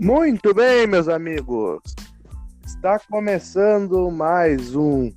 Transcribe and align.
Muito 0.00 0.54
bem, 0.54 0.86
meus 0.86 1.08
amigos. 1.08 1.82
Está 2.64 3.00
começando 3.00 4.08
mais 4.12 4.76
um 4.76 5.10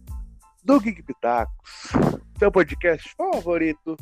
do 0.64 0.80
Geek 0.80 1.04
Pitacos, 1.04 1.92
seu 2.40 2.52
podcast 2.52 3.14
favorito 3.16 3.96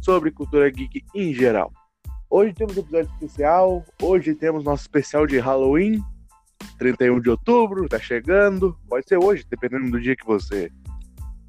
sobre 0.00 0.32
cultura 0.32 0.68
geek 0.68 1.04
em 1.14 1.32
geral. 1.32 1.72
Hoje 2.28 2.52
temos 2.54 2.76
um 2.76 2.80
episódio 2.80 3.12
especial, 3.12 3.84
hoje 4.02 4.34
temos 4.34 4.64
nosso 4.64 4.82
especial 4.82 5.28
de 5.28 5.38
Halloween, 5.38 6.02
31 6.76 7.20
de 7.20 7.30
outubro, 7.30 7.88
tá 7.88 8.00
chegando. 8.00 8.76
Pode 8.88 9.08
ser 9.08 9.18
hoje, 9.18 9.46
dependendo 9.48 9.92
do 9.92 10.00
dia 10.00 10.16
que 10.16 10.26
você 10.26 10.72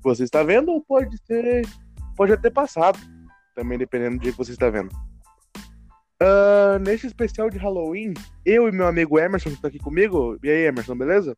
você 0.04 0.24
está 0.24 0.44
vendo, 0.44 0.72
ou 0.72 0.86
pode 0.86 1.18
ser 1.26 1.68
pode 2.16 2.32
até 2.32 2.52
passado, 2.52 3.00
também 3.56 3.80
dependendo 3.80 4.18
do 4.18 4.22
dia 4.22 4.32
que 4.32 4.38
você 4.38 4.52
está 4.52 4.70
vendo. 4.70 4.96
Uh, 6.22 6.80
nesse 6.80 7.06
especial 7.06 7.48
de 7.50 7.60
Halloween, 7.60 8.14
eu 8.44 8.68
e 8.68 8.72
meu 8.72 8.88
amigo 8.88 9.20
Emerson, 9.20 9.50
que 9.50 9.56
está 9.56 9.68
aqui 9.68 9.78
comigo. 9.78 10.36
E 10.44 10.50
aí, 10.50 10.66
Emerson, 10.66 10.96
beleza? 10.98 11.38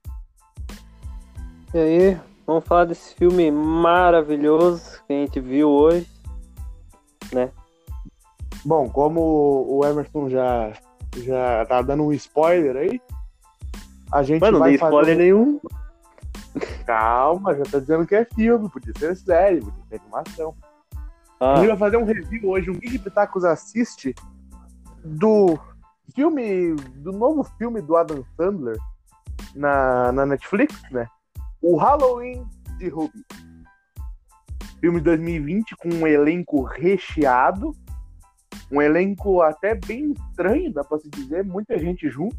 E 1.73 1.77
aí, 1.77 2.17
vamos 2.47 2.63
falar 2.65 2.85
desse 2.85 3.13
filme 3.15 3.51
maravilhoso 3.51 5.03
que 5.05 5.13
a 5.13 5.17
gente 5.17 5.39
viu 5.41 5.69
hoje, 5.69 6.07
né? 7.33 7.51
Bom, 8.63 8.89
como 8.89 9.65
o 9.67 9.85
Emerson 9.85 10.29
já, 10.29 10.71
já 11.17 11.65
tá 11.65 11.81
dando 11.81 12.03
um 12.03 12.13
spoiler 12.13 12.77
aí, 12.77 13.01
a 14.11 14.23
gente 14.23 14.39
Mano, 14.39 14.59
vai 14.59 14.71
não 14.71 14.77
dei 14.77 14.87
spoiler 14.87 15.15
fazer... 15.15 15.17
nenhum. 15.17 15.59
Calma, 16.85 17.53
já 17.53 17.63
tá 17.63 17.79
dizendo 17.79 18.07
que 18.07 18.15
é 18.15 18.25
filme, 18.25 18.69
podia 18.69 18.93
ser 18.97 19.15
série, 19.17 19.59
podia 19.59 19.83
ser 19.89 19.99
animação. 20.01 20.55
A 21.39 21.53
Ah, 21.53 21.55
gente 21.57 21.67
vai 21.67 21.77
fazer 21.77 21.97
um 21.97 22.05
review 22.05 22.49
hoje, 22.49 22.69
um 22.69 22.79
Geek 22.79 22.99
Pitacos 22.99 23.43
assiste 23.45 24.15
do 25.03 25.57
filme, 26.13 26.75
do 26.97 27.11
novo 27.11 27.43
filme 27.57 27.81
do 27.81 27.95
Adam 27.95 28.23
Sandler 28.35 28.77
na, 29.55 30.11
na 30.11 30.25
Netflix, 30.25 30.75
né? 30.91 31.07
O 31.61 31.77
Halloween 31.77 32.45
de 32.77 32.89
Ruby. 32.89 33.25
Filme 34.79 34.99
de 34.99 35.05
2020 35.05 35.75
com 35.75 35.89
um 35.89 36.07
elenco 36.07 36.63
recheado, 36.63 37.75
um 38.71 38.81
elenco 38.81 39.41
até 39.41 39.75
bem 39.75 40.13
estranho, 40.13 40.71
dá 40.71 40.83
pra 40.83 40.97
se 40.99 41.09
dizer, 41.09 41.43
muita 41.43 41.77
gente 41.77 42.09
junto. 42.09 42.37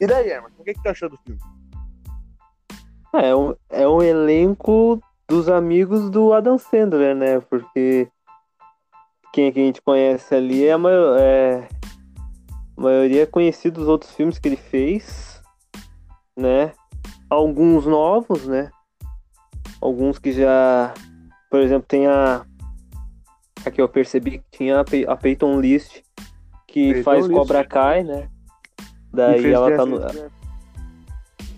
E 0.00 0.06
daí, 0.06 0.30
Emerson, 0.30 0.56
o 0.58 0.64
que, 0.64 0.74
que 0.74 0.82
tu 0.82 0.88
achou 0.88 1.08
do 1.08 1.18
filme? 1.18 1.40
é, 3.14 3.34
um, 3.34 3.54
é 3.70 3.86
um 3.86 4.02
elenco 4.02 5.00
dos 5.28 5.48
amigos 5.48 6.10
do 6.10 6.32
Adam 6.32 6.58
Sandler, 6.58 7.14
né? 7.14 7.40
Porque 7.40 8.08
quem 9.34 9.50
que 9.50 9.58
a 9.58 9.64
gente 9.64 9.82
conhece 9.82 10.32
ali 10.32 10.64
é 10.64 10.72
a, 10.72 10.78
maior, 10.78 11.18
é, 11.18 11.68
a 12.76 12.80
maioria 12.80 13.24
é 13.24 13.26
conhecido 13.26 13.80
dos 13.80 13.88
outros 13.88 14.12
filmes 14.12 14.38
que 14.38 14.46
ele 14.46 14.56
fez, 14.56 15.42
né? 16.36 16.72
Alguns 17.28 17.84
novos, 17.84 18.46
né? 18.46 18.70
Alguns 19.80 20.20
que 20.20 20.30
já, 20.30 20.94
por 21.50 21.58
exemplo, 21.58 21.84
tem 21.88 22.06
a 22.06 22.46
aqui 23.66 23.80
eu 23.80 23.88
percebi 23.88 24.38
que 24.38 24.44
tinha 24.52 24.78
a, 24.78 24.84
Pey- 24.84 25.06
a 25.08 25.16
Peyton 25.16 25.60
List 25.60 26.02
que 26.68 26.92
Peyton 26.92 27.02
faz 27.02 27.26
List. 27.26 27.36
Cobra 27.36 27.64
Kai, 27.64 28.04
né? 28.04 28.28
Daí 29.12 29.52
ela 29.52 29.76
tá 29.76 29.84
no, 29.84 29.98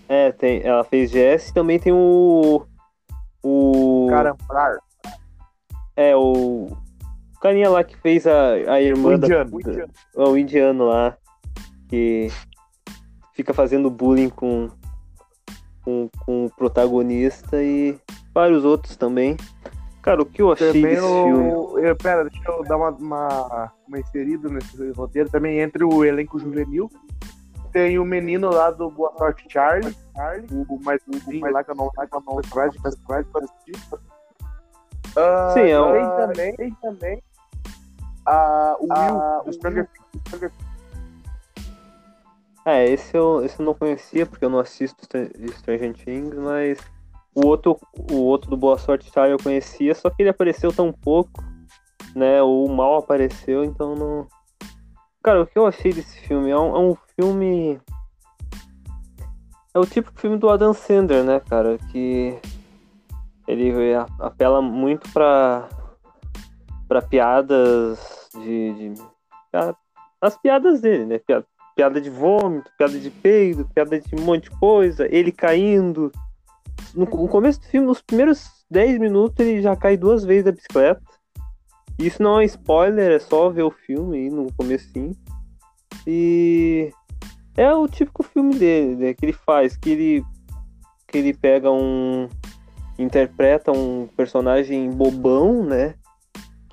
é, 0.09 0.31
tem, 0.31 0.63
ela 0.63 0.83
fez 0.83 1.11
Jess 1.11 1.49
e 1.49 1.53
também 1.53 1.77
tem 1.77 1.93
o. 1.93 2.65
O. 3.43 4.07
Carambar. 4.09 4.79
É, 5.95 6.15
o. 6.15 6.75
O 7.37 7.39
carinha 7.39 7.69
lá 7.69 7.83
que 7.83 7.95
fez 7.97 8.25
a, 8.25 8.53
a 8.53 8.73
O 8.73 8.77
irmã 8.81 9.17
da. 9.17 9.27
indiano. 9.27 9.51
da- 10.15 10.23
o 10.23 10.37
indiano 10.37 10.85
lá. 10.87 11.15
Que 11.87 12.27
fica 13.33 13.53
fazendo 13.53 13.89
bullying 13.89 14.29
com, 14.29 14.69
com, 15.83 16.09
com 16.25 16.45
o 16.45 16.49
protagonista 16.49 17.61
e 17.63 17.97
vários 18.33 18.65
outros 18.65 18.95
também. 18.97 19.37
Cara, 20.01 20.21
o 20.21 20.25
que 20.25 20.41
eu 20.41 20.51
achei 20.51 20.67
Também 20.73 20.95
desse 20.95 21.01
filme? 21.01 21.51
o... 21.53 21.79
eu, 21.79 21.95
pera, 21.95 22.23
deixa 22.23 22.41
eu 22.49 22.63
dar 22.63 22.77
uma, 22.77 22.89
uma, 22.91 23.71
uma 23.87 23.99
inserida 23.99 24.49
nesse 24.49 24.91
roteiro. 24.91 25.29
Também 25.29 25.59
entre 25.59 25.83
o 25.83 26.03
elenco 26.03 26.39
juvenil. 26.39 26.89
Tem 27.71 27.99
o 27.99 28.05
menino 28.05 28.49
lá 28.49 28.71
do 28.71 28.89
Boa 28.89 29.13
Sorte 29.17 29.45
Charlie. 29.49 29.95
Charlie 30.15 30.47
o 30.67 30.79
mais 30.83 31.01
novinho 31.05 31.51
lá 31.51 31.63
que 31.63 31.69
eu 31.71 31.75
não 31.75 31.89
lá 31.95 32.07
que 32.07 32.15
eu 32.15 32.23
não 32.25 32.39
atrás, 32.39 32.73
mas 32.83 32.95
atrás 32.95 33.27
para 33.27 33.43
assistir. 33.45 33.75
Ah, 35.15 35.51
Sim, 35.53 35.59
é 35.69 35.79
o- 35.79 35.91
tem 35.93 36.05
também, 36.27 36.55
tem 36.55 36.73
também 36.81 37.23
ah, 38.27 38.75
o 38.79 38.87
Will 38.87 39.43
do 39.45 39.53
Stranger 39.53 39.89
Things. 40.29 40.51
É, 42.65 42.85
esse 42.89 43.15
eu, 43.15 43.45
esse 43.45 43.61
eu 43.61 43.65
não 43.65 43.73
conhecia, 43.73 44.25
porque 44.25 44.43
eu 44.43 44.49
não 44.49 44.59
assisto 44.59 45.01
Stra- 45.01 45.29
Stranger 45.53 45.93
Things, 45.95 46.35
mas 46.35 46.77
o 47.33 47.47
outro, 47.47 47.79
o 48.11 48.15
outro 48.15 48.49
do 48.49 48.57
Boa 48.57 48.77
Sorte 48.77 49.09
Charlie 49.09 49.31
eu 49.31 49.41
conhecia, 49.41 49.95
só 49.95 50.09
que 50.09 50.21
ele 50.21 50.29
apareceu 50.29 50.73
tão 50.73 50.91
pouco, 50.91 51.41
né? 52.13 52.41
Ou 52.41 52.67
mal 52.67 52.97
apareceu, 52.97 53.63
então 53.63 53.95
não. 53.95 54.27
Cara, 55.23 55.43
o 55.43 55.47
que 55.47 55.57
eu 55.57 55.65
achei 55.65 55.93
desse 55.93 56.19
filme? 56.19 56.49
É 56.49 56.57
um, 56.57 56.75
é 56.75 56.79
um 56.79 56.97
filme. 57.15 57.79
É 59.73 59.79
o 59.79 59.85
típico 59.85 60.19
filme 60.19 60.37
do 60.37 60.49
Adam 60.49 60.73
Sandler, 60.73 61.23
né, 61.23 61.39
cara? 61.39 61.77
Que 61.91 62.37
ele 63.47 63.93
a- 63.93 64.07
apela 64.19 64.61
muito 64.61 65.09
pra, 65.13 65.69
pra 66.87 67.01
piadas 67.01 68.16
de. 68.41 68.93
de 68.93 69.03
as 70.19 70.37
piadas 70.37 70.81
dele, 70.81 71.05
né? 71.05 71.19
Piada, 71.19 71.45
piada 71.75 72.01
de 72.01 72.09
vômito, 72.09 72.71
piada 72.77 72.99
de 72.99 73.09
peido, 73.09 73.69
piada 73.73 73.99
de 73.99 74.15
um 74.15 74.21
monte 74.21 74.49
de 74.49 74.59
coisa, 74.59 75.07
ele 75.13 75.31
caindo. 75.31 76.11
No, 76.93 77.05
no 77.05 77.27
começo 77.27 77.59
do 77.59 77.67
filme, 77.67 77.87
nos 77.87 78.01
primeiros 78.01 78.65
10 78.69 78.99
minutos, 78.99 79.45
ele 79.45 79.61
já 79.61 79.75
cai 79.75 79.95
duas 79.95 80.23
vezes 80.23 80.45
da 80.45 80.51
bicicleta. 80.51 81.01
Isso 81.99 82.21
não 82.21 82.39
é 82.39 82.45
spoiler, 82.45 83.11
é 83.11 83.19
só 83.19 83.49
ver 83.49 83.63
o 83.63 83.71
filme 83.71 84.17
aí 84.17 84.29
no 84.29 84.51
comecinho. 84.53 85.15
E 86.05 86.91
é 87.55 87.73
o 87.73 87.87
típico 87.87 88.23
filme 88.23 88.55
dele, 88.55 88.95
né, 88.95 89.13
que 89.13 89.25
ele 89.25 89.33
faz, 89.33 89.75
que 89.75 89.89
ele 89.89 90.23
que 91.07 91.17
ele 91.17 91.33
pega 91.33 91.71
um 91.71 92.27
interpreta 92.99 93.71
um 93.71 94.07
personagem 94.15 94.89
bobão, 94.91 95.63
né, 95.63 95.95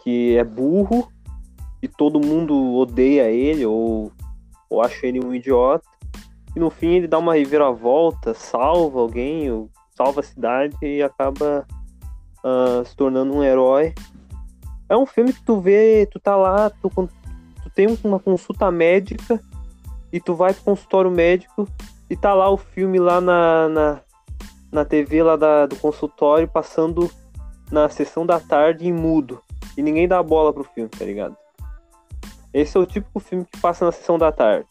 que 0.03 0.37
é 0.37 0.45
burro 0.45 1.09
e 1.85 1.89
todo 1.89 2.19
mundo 2.19 2.77
odeia 2.77 3.31
ele 3.31 3.67
ou, 3.67 4.11
ou 4.71 4.81
acha 4.81 5.07
ele 5.07 5.23
um 5.23 5.35
idiota. 5.35 5.87
E 6.57 6.59
no 6.59 6.71
fim 6.71 6.95
ele 6.95 7.07
dá 7.07 7.19
uma 7.19 7.35
reviravolta, 7.35 8.33
salva 8.33 9.01
alguém, 9.01 9.51
ou 9.51 9.69
salva 9.95 10.21
a 10.21 10.23
cidade 10.23 10.75
e 10.81 11.03
acaba 11.03 11.67
ah, 12.43 12.83
se 12.87 12.97
tornando 12.97 13.35
um 13.35 13.45
herói. 13.45 13.95
É 14.89 14.97
um 14.97 15.05
filme 15.05 15.35
que 15.35 15.43
tu 15.43 15.61
vê, 15.61 16.09
tu 16.11 16.19
tá 16.19 16.35
lá, 16.37 16.71
tu, 16.71 16.89
tu 16.91 17.71
tem 17.75 17.87
uma 18.03 18.19
consulta 18.19 18.71
médica 18.71 19.39
e 20.11 20.19
tu 20.19 20.35
vai 20.35 20.55
pro 20.55 20.65
consultório 20.65 21.11
médico 21.11 21.69
e 22.09 22.17
tá 22.17 22.33
lá 22.33 22.49
o 22.49 22.57
filme 22.57 22.99
lá 22.99 23.21
na, 23.21 23.69
na, 23.69 24.01
na 24.73 24.85
TV 24.87 25.23
lá 25.23 25.37
da, 25.37 25.67
do 25.67 25.77
consultório 25.77 26.49
passando 26.49 27.11
na 27.71 27.91
sessão 27.91 28.25
da 28.25 28.41
tarde 28.41 28.89
em 28.89 28.93
mudo. 28.93 29.43
E 29.77 29.83
ninguém 29.83 30.09
dá 30.09 30.23
bola 30.23 30.51
pro 30.51 30.65
filme, 30.65 30.89
tá 30.89 31.05
ligado? 31.05 31.37
Esse 32.55 32.77
é 32.77 32.81
o 32.81 32.87
típico 32.87 33.19
filme 33.21 33.45
que 33.45 33.61
passa 33.61 33.85
na 33.85 33.93
sessão 33.93 34.17
da 34.17 34.31
tarde. 34.33 34.67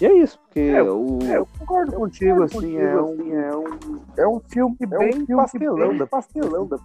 E 0.00 0.06
é 0.06 0.12
isso, 0.14 0.38
porque 0.38 0.60
É, 0.60 0.80
o. 0.82 1.18
É, 1.24 1.36
eu 1.36 1.46
concordo 1.58 1.92
contigo, 1.92 2.42
assim, 2.44 2.78
é 2.78 2.96
um, 3.02 3.34
é 3.36 3.56
um, 3.56 4.00
é 4.16 4.26
um 4.28 4.40
filme 4.40 4.76
bem 4.86 5.26
pastelão, 5.26 5.96
da 5.98 6.06
pastelão 6.06 6.66
da 6.66 6.78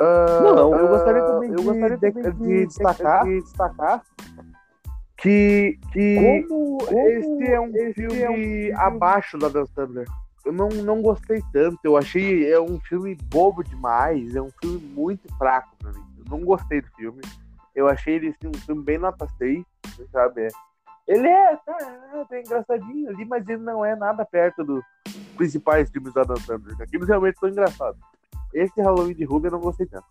Ah, 0.00 0.40
Não, 0.42 0.74
eu 0.76 0.88
gostaria 0.88 1.22
também, 1.22 1.50
eu 1.50 1.56
de, 1.56 1.62
gostaria 1.64 1.96
de- 1.96 2.12
também 2.12 2.32
de 2.32 2.38
de- 2.60 2.66
destacar, 2.66 3.24
de 3.24 3.40
destacar 3.40 4.02
que, 5.16 5.78
que 5.92 6.44
Como- 6.48 6.78
esse 6.98 7.44
é 7.52 7.60
um 7.60 7.68
esse 7.74 7.94
filme 7.94 8.20
é 8.20 8.28
um 8.30 8.34
filme- 8.34 8.72
abaixo 8.72 9.38
da 9.38 9.48
Dan 9.48 9.64
Sandler. 9.66 10.06
Eu 10.44 10.52
não, 10.52 10.68
não 10.68 11.00
gostei 11.00 11.40
tanto, 11.52 11.78
eu 11.84 11.96
achei 11.96 12.52
é 12.52 12.60
um 12.60 12.78
filme 12.80 13.14
bobo 13.30 13.62
demais, 13.62 14.34
é 14.36 14.42
um 14.42 14.50
filme 14.60 14.78
muito 14.78 15.32
fraco 15.38 15.70
pra 15.78 15.90
mim. 15.92 16.04
Eu 16.18 16.24
não 16.38 16.44
gostei 16.44 16.82
do 16.82 16.88
filme. 16.96 17.22
Eu 17.74 17.88
achei 17.88 18.14
ele 18.14 18.28
assim, 18.28 18.48
um 18.48 18.60
filme 18.60 18.82
bem 18.82 18.98
nota 18.98 19.26
6, 19.38 19.64
sabe? 20.12 20.48
Ele 21.06 21.28
é, 21.28 21.56
tá, 21.56 21.76
é 22.14 22.24
bem 22.30 22.42
engraçadinho 22.42 23.10
ali, 23.10 23.24
mas 23.24 23.46
ele 23.48 23.62
não 23.62 23.84
é 23.84 23.94
nada 23.94 24.24
perto 24.24 24.64
dos 24.64 24.82
principais 25.36 25.90
filmes 25.90 26.14
da 26.14 26.22
Dan 26.22 26.36
Sandler. 26.36 26.80
Aqueles 26.80 27.08
realmente 27.08 27.38
são 27.38 27.48
engraçados. 27.48 28.00
Esse 28.54 28.80
Halloween 28.80 29.14
de 29.14 29.24
Ruby 29.24 29.48
eu 29.48 29.52
não 29.52 29.60
gostei 29.60 29.86
tanto. 29.86 30.06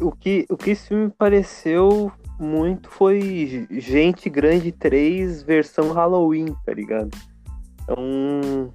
o 0.00 0.12
que, 0.12 0.46
o 0.50 0.56
que 0.56 0.70
esse 0.70 0.88
filme 0.88 1.10
pareceu 1.10 2.12
muito 2.38 2.90
foi 2.90 3.66
Gente 3.70 4.28
Grande 4.28 4.72
3 4.72 5.42
versão 5.42 5.92
Halloween, 5.92 6.54
tá 6.64 6.72
ligado? 6.72 7.10
Um. 7.96 8.70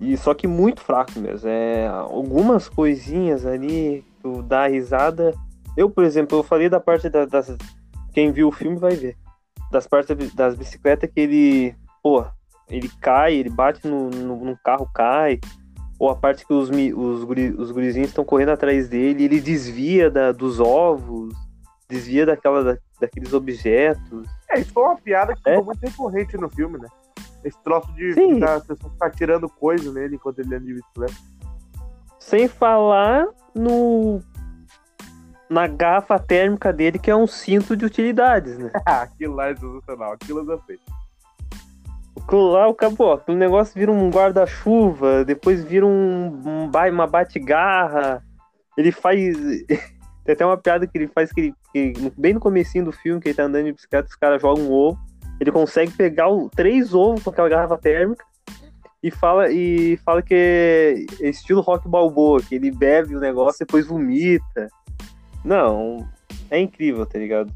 E 0.00 0.16
só 0.16 0.32
que 0.32 0.46
muito 0.46 0.80
fraco 0.80 1.18
mesmo. 1.18 1.48
É, 1.48 1.86
algumas 1.88 2.68
coisinhas 2.68 3.44
ali, 3.44 4.04
tu 4.20 4.42
dá 4.42 4.66
risada. 4.66 5.34
Eu, 5.76 5.90
por 5.90 6.04
exemplo, 6.04 6.38
eu 6.38 6.42
falei 6.42 6.68
da 6.68 6.80
parte 6.80 7.08
da, 7.08 7.24
das, 7.24 7.56
quem 8.12 8.32
viu 8.32 8.48
o 8.48 8.52
filme 8.52 8.76
vai 8.76 8.94
ver. 8.94 9.16
Das 9.70 9.86
partes 9.86 10.34
das 10.34 10.54
bicicletas 10.54 11.10
que 11.12 11.20
ele, 11.20 11.74
pô, 12.02 12.24
ele 12.68 12.90
cai, 13.00 13.34
ele 13.34 13.50
bate 13.50 13.86
no, 13.86 14.10
no, 14.10 14.44
no 14.44 14.58
carro, 14.64 14.88
cai. 14.94 15.40
Ou 15.98 16.08
a 16.08 16.16
parte 16.16 16.46
que 16.46 16.52
os, 16.52 16.70
os, 16.70 17.24
guri, 17.24 17.50
os 17.50 17.70
gurizinhos 17.70 18.08
estão 18.08 18.24
correndo 18.24 18.50
atrás 18.50 18.88
dele, 18.88 19.24
ele 19.24 19.40
desvia 19.40 20.10
da, 20.10 20.32
dos 20.32 20.58
ovos, 20.58 21.34
desvia 21.88 22.24
daquela, 22.24 22.64
da, 22.64 22.78
daqueles 23.00 23.32
objetos. 23.32 24.26
É, 24.48 24.60
isso 24.60 24.72
foi 24.72 24.82
uma 24.82 24.96
piada 24.96 25.34
que 25.34 25.48
é? 25.48 25.52
ficou 25.52 25.66
muito 25.66 25.80
recorrente 25.80 26.36
no 26.38 26.48
filme, 26.48 26.78
né? 26.78 26.88
Esse 27.44 27.62
troço 27.62 27.92
de 27.94 28.14
ficar, 28.14 28.54
as 28.54 28.66
pessoas 28.66 28.92
ficar 28.92 29.10
tirando 29.10 29.48
coisa 29.48 29.92
nele 29.92 30.16
enquanto 30.16 30.38
ele 30.38 30.54
anda 30.54 30.64
de 30.64 30.74
bicicleta. 30.74 31.14
Sem 32.30 32.46
falar 32.46 33.26
no 33.52 34.22
na 35.48 35.66
garrafa 35.66 36.16
térmica 36.16 36.72
dele, 36.72 36.96
que 36.96 37.10
é 37.10 37.16
um 37.16 37.26
cinto 37.26 37.76
de 37.76 37.84
utilidades, 37.84 38.56
né? 38.56 38.70
aquilo 38.86 39.34
lá 39.34 39.48
é 39.48 39.56
sensacional, 39.56 40.12
aquilo 40.12 40.38
eu 40.38 40.44
gostei. 40.44 40.78
Aquilo 42.16 42.52
lá, 42.52 42.68
acabou, 42.68 43.14
aquele 43.14 43.36
negócio 43.36 43.74
vira 43.74 43.90
um 43.90 44.08
guarda-chuva, 44.10 45.24
depois 45.24 45.64
vira 45.64 45.84
um, 45.84 46.40
um 46.46 46.70
uma 46.92 47.06
bate-garra. 47.08 48.22
Ele 48.78 48.92
faz. 48.92 49.36
Tem 50.24 50.34
até 50.34 50.46
uma 50.46 50.56
piada 50.56 50.86
que 50.86 50.96
ele 50.96 51.08
faz 51.08 51.32
que, 51.32 51.40
ele, 51.40 51.54
que, 51.72 52.12
bem 52.16 52.34
no 52.34 52.38
comecinho 52.38 52.84
do 52.84 52.92
filme, 52.92 53.20
que 53.20 53.30
ele 53.30 53.34
tá 53.34 53.42
andando 53.42 53.64
de 53.64 53.72
bicicleta, 53.72 54.08
os 54.08 54.14
caras 54.14 54.40
jogam 54.40 54.66
um 54.66 54.72
ovo. 54.72 54.96
Ele 55.40 55.50
consegue 55.50 55.90
pegar 55.90 56.28
o, 56.28 56.48
três 56.48 56.94
ovos 56.94 57.24
com 57.24 57.30
aquela 57.30 57.48
garrafa 57.48 57.76
térmica 57.76 58.24
e 59.02 59.10
fala, 59.10 59.50
e 59.50 59.96
fala 59.98 60.22
que 60.22 60.34
é 60.34 61.28
estilo 61.28 61.60
rock 61.60 61.88
balboa, 61.88 62.42
que 62.42 62.54
ele 62.54 62.70
bebe 62.70 63.16
o 63.16 63.20
negócio 63.20 63.62
e 63.62 63.66
depois 63.66 63.86
vomita. 63.86 64.68
Não, 65.44 66.06
é 66.50 66.58
incrível, 66.58 67.06
tá 67.06 67.18
ligado? 67.18 67.52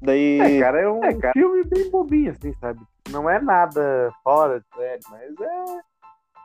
Daí. 0.00 0.38
É, 0.40 0.60
cara, 0.60 0.80
é 0.80 0.88
um 0.88 1.02
é, 1.02 1.14
cara... 1.14 1.32
filme 1.32 1.64
bem 1.64 1.90
bobinho, 1.90 2.30
assim, 2.30 2.52
sabe? 2.60 2.80
Não 3.10 3.28
é 3.28 3.40
nada 3.40 4.12
fora 4.22 4.60
de 4.60 4.66
série, 4.76 5.00
mas 5.10 5.40
é. 5.40 5.80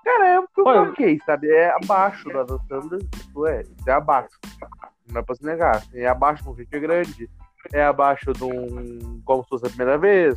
Cara, 0.04 0.28
é 0.28 0.40
um 0.40 0.48
filme 0.56 0.70
Olha, 0.70 0.90
ok, 0.90 1.20
sabe? 1.26 1.52
É 1.52 1.70
abaixo 1.70 2.30
do 2.30 2.40
Adam 2.40 2.60
Sandler, 2.68 3.02
isso 3.16 3.48
é, 3.48 3.62
isso 3.62 3.90
é 3.90 3.92
abaixo. 3.92 4.40
Não 5.12 5.22
é 5.22 5.24
pra 5.24 5.36
se 5.36 5.44
negar. 5.44 5.84
É 5.94 6.08
abaixo 6.08 6.44
de 6.44 6.50
um 6.50 6.56
Gente 6.56 6.80
Grande, 6.80 7.30
é 7.74 7.84
abaixo 7.84 8.34
de 8.34 8.44
um 8.44 9.22
Como 9.26 9.44
se 9.44 9.50
fosse 9.50 9.66
a 9.66 9.70
primeira 9.70 9.98
vez, 9.98 10.36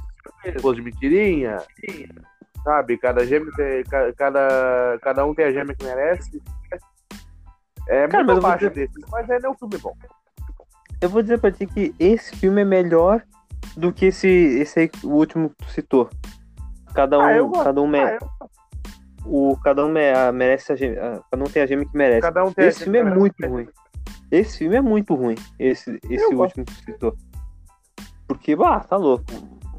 Pôs 0.61 0.77
de 0.77 0.83
Mentirinha, 0.83 1.59
sabe? 2.65 2.97
Cada 2.99 3.25
gêmeo 3.27 3.53
tem, 3.53 3.85
cada, 4.17 4.99
cada 5.03 5.27
um 5.27 5.35
tem 5.35 5.47
a 5.47 5.53
gêmea 5.53 5.75
que 5.75 5.85
merece. 5.85 6.43
É 7.89 8.07
Cara, 8.09 8.25
muito 8.25 8.39
abaixo 8.39 8.69
dizer... 8.71 8.89
desse, 8.89 9.11
mas 9.11 9.29
é 9.29 9.49
um 9.49 9.55
filme 9.55 9.79
bom. 9.79 9.93
Eu 11.01 11.09
vou 11.09 11.23
dizer 11.23 11.39
pra 11.41 11.51
ti 11.51 11.67
que 11.67 11.95
esse 11.99 12.37
filme 12.37 12.63
é 12.63 12.65
melhor 12.65 13.23
do 13.77 13.93
que 13.93 14.07
esse, 14.07 14.29
esse 14.29 14.81
aí, 14.81 14.91
o 15.03 15.09
último 15.09 15.51
que 15.51 15.57
tu 15.57 15.71
citou. 15.71 16.11
Cada 16.95 17.17
ah, 17.17 17.43
um, 17.43 17.53
ah, 17.57 17.65
cada 17.65 17.81
um 17.81 17.87
mere... 17.87 18.19
ah, 18.23 18.47
o 19.25 19.57
cada 19.63 19.85
um 19.85 19.93
merece 20.33 20.73
a 20.73 20.77
gêmea, 20.77 21.21
cada 21.31 21.45
um 21.45 21.47
tem 21.47 21.63
a 21.63 21.67
gêmea 21.67 21.87
que 21.87 21.97
merece. 21.97 22.21
Cada 22.21 22.45
um 22.45 22.53
tem 22.53 22.67
esse 22.67 22.85
filme 22.85 22.99
é 22.99 23.05
muito 23.05 23.47
ruim. 23.47 23.69
Esse 24.31 24.59
filme 24.59 24.77
é 24.77 24.81
muito 24.81 25.15
ruim. 25.15 25.35
Esse, 25.59 25.99
esse 26.09 26.25
último 26.25 26.39
gosto. 26.39 26.55
que 26.55 26.65
tu 26.65 26.85
citou. 26.85 27.17
Porque, 28.27 28.57
bah, 28.57 28.81
tá 28.81 28.97
louco. 28.97 29.25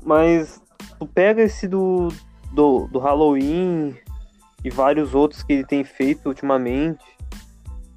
Mas 0.05 0.61
tu 0.99 1.07
pega 1.07 1.41
esse 1.41 1.67
do, 1.67 2.09
do, 2.53 2.87
do 2.87 2.99
Halloween 2.99 3.97
e 4.63 4.69
vários 4.69 5.13
outros 5.13 5.43
que 5.43 5.53
ele 5.53 5.65
tem 5.65 5.83
feito 5.83 6.27
ultimamente. 6.27 7.03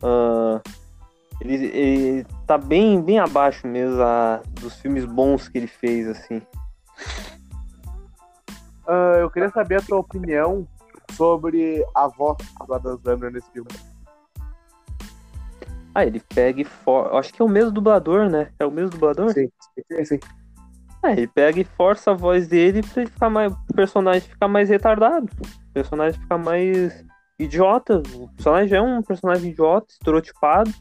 Uh, 0.03 0.61
ele, 1.41 1.67
ele 1.67 2.27
tá 2.47 2.57
bem, 2.57 3.01
bem 3.01 3.19
abaixo 3.19 3.67
mesmo 3.67 4.03
a, 4.03 4.41
dos 4.61 4.75
filmes 4.81 5.05
bons 5.05 5.49
que 5.49 5.59
ele 5.59 5.67
fez, 5.67 6.09
assim. 6.09 6.39
Uh, 8.87 9.19
eu 9.21 9.31
queria 9.31 9.51
saber 9.51 9.77
a 9.77 9.83
tua 9.83 9.99
opinião 9.99 10.67
sobre 11.13 11.85
a 11.95 12.09
voz 12.09 12.39
do 12.67 12.75
Adam 12.75 12.99
Sandler 13.05 13.33
nesse 13.33 13.51
filme. 13.51 13.69
Ah, 15.95 16.05
ele 16.05 16.21
pega 16.35 16.61
e 16.61 16.65
for... 16.65 17.15
Acho 17.17 17.33
que 17.33 17.41
é 17.41 17.45
o 17.45 17.49
mesmo 17.49 17.71
dublador, 17.71 18.29
né? 18.29 18.51
É 18.59 18.67
o 18.67 18.71
mesmo 18.71 18.91
dublador? 18.91 19.33
Sim, 19.33 19.49
sim, 19.91 20.05
sim. 20.05 20.21
É, 21.07 21.13
ele 21.13 21.27
pega 21.27 21.61
e 21.61 21.65
força 21.65 22.11
a 22.11 22.15
voz 22.15 22.49
dele 22.49 22.83
pra 22.83 23.03
ele 23.03 23.11
ficar 23.11 23.31
mais. 23.31 23.53
O 23.53 23.75
personagem 23.75 24.29
ficar 24.29 24.49
mais 24.49 24.69
retardado. 24.69 25.29
O 25.71 25.73
personagem 25.73 26.21
ficar 26.21 26.39
mais 26.39 27.05
idiota. 27.39 28.03
O 28.15 28.29
personagem 28.29 28.77
é 28.77 28.83
um 28.83 29.03
personagem 29.03 29.51
idiota, 29.51 29.87
estereotipado. 29.91 30.73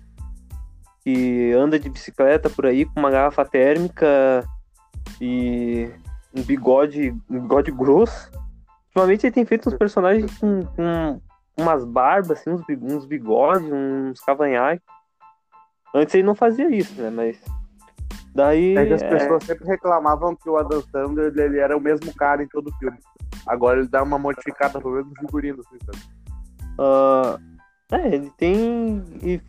Que 1.04 1.54
anda 1.54 1.78
de 1.78 1.90
bicicleta 1.90 2.50
por 2.50 2.66
aí 2.66 2.86
com 2.86 3.00
uma 3.00 3.12
garrafa 3.12 3.46
térmica 3.46 4.44
e 5.22 5.92
um 6.36 6.42
bigode, 6.42 7.12
um 7.30 7.42
bigode 7.42 7.72
grosso. 7.72 8.32
Ultimamente 8.88 9.28
ele 9.28 9.34
tem 9.34 9.46
feito 9.46 9.70
uns 9.70 9.78
personagens 9.78 10.36
com, 10.40 10.64
com 10.64 11.22
umas 11.58 11.86
barbas, 11.86 12.40
assim, 12.40 12.50
uns 12.50 13.06
bigodes, 13.06 13.70
uns 13.72 14.20
cavanhaques. 14.22 14.86
Antes 15.94 16.16
ele 16.16 16.24
não 16.24 16.36
fazia 16.36 16.70
isso, 16.70 17.02
né? 17.02 17.10
Mas. 17.10 17.42
Daí. 18.36 18.76
É 18.78 18.86
que 18.86 18.94
as 18.94 19.02
é... 19.02 19.10
pessoas 19.10 19.44
sempre 19.46 19.66
reclamavam 19.66 20.36
que 20.36 20.50
o 20.50 20.58
Adam 20.58 20.82
Sandler 20.92 21.34
ele 21.36 21.58
era 21.58 21.76
o 21.76 21.80
mesmo 21.80 22.14
cara 22.14 22.44
em 22.44 22.48
todo 22.48 22.68
o 22.68 22.78
filme. 22.78 22.98
Agora 23.48 23.80
ele 23.80 23.88
dá 23.88 24.04
uma 24.04 24.20
modificada 24.20 24.80
pelo 24.80 24.96
menos 24.96 25.08
no 25.08 25.16
figurino, 25.16 25.62
assim, 25.62 25.78
sabe? 25.86 26.00
Uh, 26.78 27.96
é, 27.96 28.16
ele 28.16 28.30
tem. 28.32 29.04
E 29.24 29.42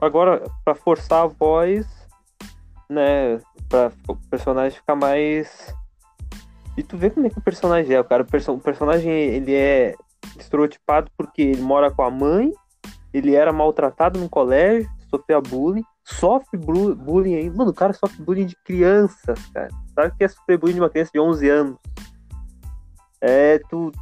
agora, 0.00 0.44
pra 0.64 0.74
forçar 0.76 1.24
a 1.24 1.26
voz, 1.26 1.86
né? 2.88 3.40
Pra 3.68 3.90
o 4.06 4.14
personagem 4.30 4.78
ficar 4.78 4.94
mais. 4.94 5.74
E 6.76 6.84
tu 6.84 6.96
vê 6.96 7.10
como 7.10 7.26
é 7.26 7.30
que 7.30 7.38
o 7.38 7.42
personagem 7.42 7.96
é, 7.96 8.00
o 8.00 8.04
cara. 8.04 8.22
O, 8.22 8.26
perso... 8.26 8.52
o 8.52 8.60
personagem 8.60 9.10
ele 9.10 9.54
é 9.54 9.96
estereotipado 10.38 11.10
porque 11.16 11.42
ele 11.42 11.62
mora 11.62 11.90
com 11.90 12.02
a 12.02 12.10
mãe, 12.10 12.52
ele 13.12 13.34
era 13.34 13.52
maltratado 13.52 14.20
no 14.20 14.28
colégio, 14.28 14.88
sofrer 15.08 15.40
bullying, 15.40 15.84
sofre 16.14 16.58
bullying 16.58 17.36
aí. 17.36 17.50
Mano, 17.50 17.70
o 17.70 17.74
cara 17.74 17.92
sofre 17.92 18.22
bullying 18.22 18.46
de 18.46 18.56
crianças, 18.56 19.46
cara. 19.52 19.68
Sabe 19.94 20.08
o 20.08 20.16
que 20.16 20.24
é 20.24 20.28
sofrer 20.28 20.58
bullying 20.58 20.74
de 20.74 20.80
uma 20.80 20.90
criança 20.90 21.10
de 21.12 21.20
11 21.20 21.48
anos? 21.48 21.78
É, 23.20 23.58
tu. 23.70 23.92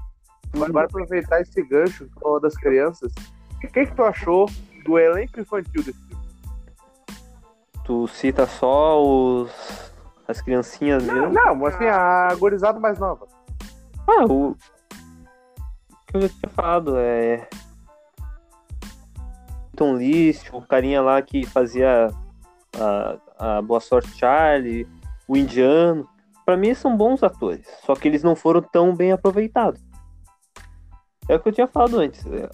tu... 0.52 0.65
Agora 0.65 0.86
aproveitar 0.86 1.41
esse 1.41 1.62
gancho 1.62 2.08
das 2.41 2.55
crianças, 2.56 3.12
o 3.55 3.60
que, 3.60 3.69
que 3.69 3.94
tu 3.94 4.03
achou 4.03 4.46
do 4.84 4.98
elenco 4.98 5.41
infantil 5.41 5.82
desse 5.82 5.98
filme? 6.06 6.22
Tu 7.84 8.06
cita 8.08 8.46
só 8.46 9.03
os. 9.03 9.50
as 10.27 10.41
criancinhas 10.41 11.05
não, 11.05 11.15
mesmo? 11.15 11.32
Não, 11.32 11.67
assim, 11.67 11.86
a 11.86 12.34
gorizada 12.36 12.79
mais 12.79 12.98
nova. 12.98 13.27
Ah, 14.06 14.24
o. 14.24 14.50
O 14.50 14.56
que 16.06 16.17
eu 16.17 16.20
já 16.22 16.29
tinha 16.29 16.50
falado 16.55 16.96
é. 16.96 17.48
Tom 19.79 19.97
List, 19.97 20.51
o 20.53 20.61
carinha 20.61 21.01
lá 21.01 21.23
que 21.23 21.47
fazia 21.47 22.11
a, 22.77 23.19
a 23.39 23.63
Boa 23.63 23.79
Sorte 23.79 24.11
Charlie, 24.19 24.89
o 25.29 25.37
Indiano. 25.37 26.06
Para 26.44 26.56
mim 26.56 26.75
são 26.75 26.97
bons 26.97 27.23
atores, 27.23 27.65
só 27.85 27.94
que 27.94 28.08
eles 28.08 28.25
não 28.25 28.35
foram 28.35 28.61
tão 28.61 28.94
bem 28.94 29.13
aproveitados. 29.13 29.81
É 31.29 31.37
o 31.37 31.41
que 31.41 31.49
eu 31.49 31.53
tinha 31.53 31.69
falado 31.69 32.01
antes. 32.01 32.27
É, 32.27 32.51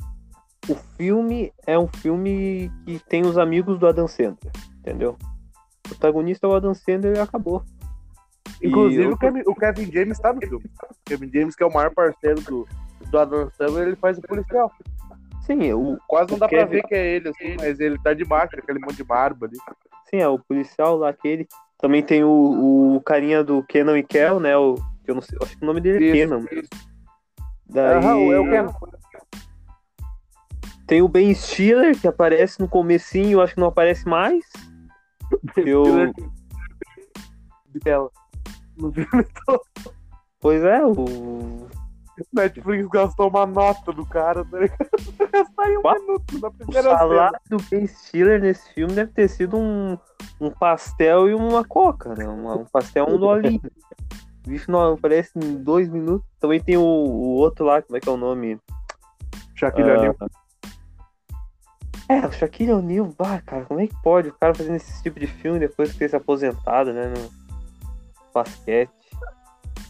o 0.68 0.74
filme 0.96 1.50
é 1.66 1.78
um 1.78 1.88
filme 1.88 2.70
que 2.84 2.98
tem 2.98 3.22
os 3.22 3.38
amigos 3.38 3.78
do 3.78 3.86
Adam 3.86 4.06
Sandler, 4.06 4.52
entendeu? 4.78 5.16
O 5.86 5.88
protagonista 5.88 6.46
é 6.46 6.50
o 6.50 6.54
Adam 6.54 6.74
Sandler 6.74 7.16
e 7.16 7.20
acabou. 7.20 7.64
Inclusive, 8.62 9.06
o, 9.06 9.16
Kevin, 9.16 9.42
o 9.46 9.54
Kevin 9.54 9.90
James 9.90 10.18
tá 10.18 10.32
no 10.32 10.40
filme. 10.40 10.70
O 10.90 10.94
Kevin 11.06 11.30
James, 11.32 11.56
que 11.56 11.62
é 11.62 11.66
o 11.66 11.72
maior 11.72 11.94
parceiro 11.94 12.42
do, 12.42 12.68
do 13.10 13.18
Adam 13.18 13.50
Sandler, 13.56 13.88
ele 13.88 13.96
faz 13.96 14.18
o 14.18 14.22
policial. 14.22 14.70
Sim, 15.46 15.72
o, 15.74 15.98
quase 16.08 16.30
não 16.30 16.38
dá 16.38 16.48
Kevin... 16.48 16.62
pra 16.62 16.70
ver 16.70 16.82
que 16.84 16.94
é 16.94 17.06
ele, 17.16 17.28
assim, 17.28 17.56
mas 17.58 17.78
ele 17.78 17.98
tá 17.98 18.14
de 18.14 18.24
baixo, 18.24 18.56
aquele 18.56 18.78
monte 18.78 18.96
de 18.96 19.04
barba 19.04 19.46
ali. 19.46 19.56
Sim, 20.08 20.16
é 20.16 20.28
o 20.28 20.38
policial 20.38 20.96
lá, 20.96 21.10
aquele. 21.10 21.46
Também 21.78 22.02
tem 22.02 22.24
o, 22.24 22.96
o 22.96 23.00
carinha 23.02 23.44
do 23.44 23.62
Kenan 23.64 23.98
e 23.98 24.02
Kel, 24.02 24.40
né? 24.40 24.56
O, 24.56 24.74
que 25.04 25.10
eu 25.10 25.14
não 25.14 25.22
sei, 25.22 25.38
acho 25.42 25.56
que 25.56 25.62
o 25.62 25.66
nome 25.66 25.82
dele 25.82 26.08
é 26.08 26.12
Kenan. 26.12 26.46
Daí... 27.66 27.96
Aham, 27.96 28.32
é 28.32 28.38
o 28.38 28.44
Kenan. 28.44 28.74
Tem 30.86 31.02
o 31.02 31.08
Ben 31.08 31.34
Stiller, 31.34 31.98
que 31.98 32.08
aparece 32.08 32.60
no 32.60 32.68
comecinho, 32.68 33.40
acho 33.40 33.54
que 33.54 33.60
não 33.60 33.68
aparece 33.68 34.06
mais. 34.08 34.44
eu... 35.56 36.10
Dela. 37.82 38.10
No 38.78 38.92
filme 38.92 39.26
todo. 39.44 39.62
Pois 40.40 40.62
é, 40.62 40.84
o 40.84 41.66
Netflix 42.32 42.86
gastou 42.88 43.28
uma 43.28 43.46
nota 43.46 43.92
do 43.92 44.06
cara, 44.06 44.44
tá 44.44 44.58
ligado? 44.58 44.88
Gastar 45.32 45.68
um 45.68 46.00
minuto 46.00 46.38
na 46.40 46.50
primeira 46.50 46.94
O 46.94 46.98
salário 46.98 47.40
do 47.48 47.56
Ben 47.70 47.86
Stiller 47.86 48.40
nesse 48.40 48.72
filme 48.72 48.94
deve 48.94 49.12
ter 49.12 49.28
sido 49.28 49.56
um, 49.56 49.98
um 50.40 50.50
pastel 50.50 51.28
e 51.28 51.34
uma 51.34 51.64
coca, 51.64 52.14
né? 52.14 52.28
Um, 52.28 52.60
um 52.60 52.64
pastel 52.66 53.06
um 53.08 53.18
dolinho. 53.18 53.60
O 54.46 54.48
bicho 54.48 54.70
não 54.70 54.94
aparece 54.94 55.32
em 55.36 55.56
dois 55.56 55.88
minutos. 55.88 56.26
Também 56.38 56.60
tem 56.60 56.76
o, 56.76 56.82
o, 56.82 57.34
outro 57.36 57.64
lá, 57.64 57.82
como 57.82 57.96
é 57.96 58.00
que 58.00 58.08
é 58.08 58.12
o 58.12 58.16
nome? 58.16 58.60
Shaquille 59.54 59.90
uh, 59.90 59.98
O'Neal. 59.98 60.16
É, 62.08 62.26
o 62.26 62.32
Shaquille 62.32 62.72
O'Neal, 62.72 63.12
bah, 63.18 63.40
cara, 63.40 63.64
como 63.64 63.80
é 63.80 63.86
que 63.86 64.02
pode 64.02 64.28
o 64.28 64.34
cara 64.34 64.54
fazendo 64.54 64.76
esse 64.76 65.02
tipo 65.02 65.18
de 65.18 65.26
filme 65.26 65.58
depois 65.58 65.92
de 65.92 65.98
ter 65.98 66.10
se 66.10 66.16
aposentado, 66.16 66.92
né? 66.92 67.12
Não... 67.12 67.28
basquete. 68.32 68.92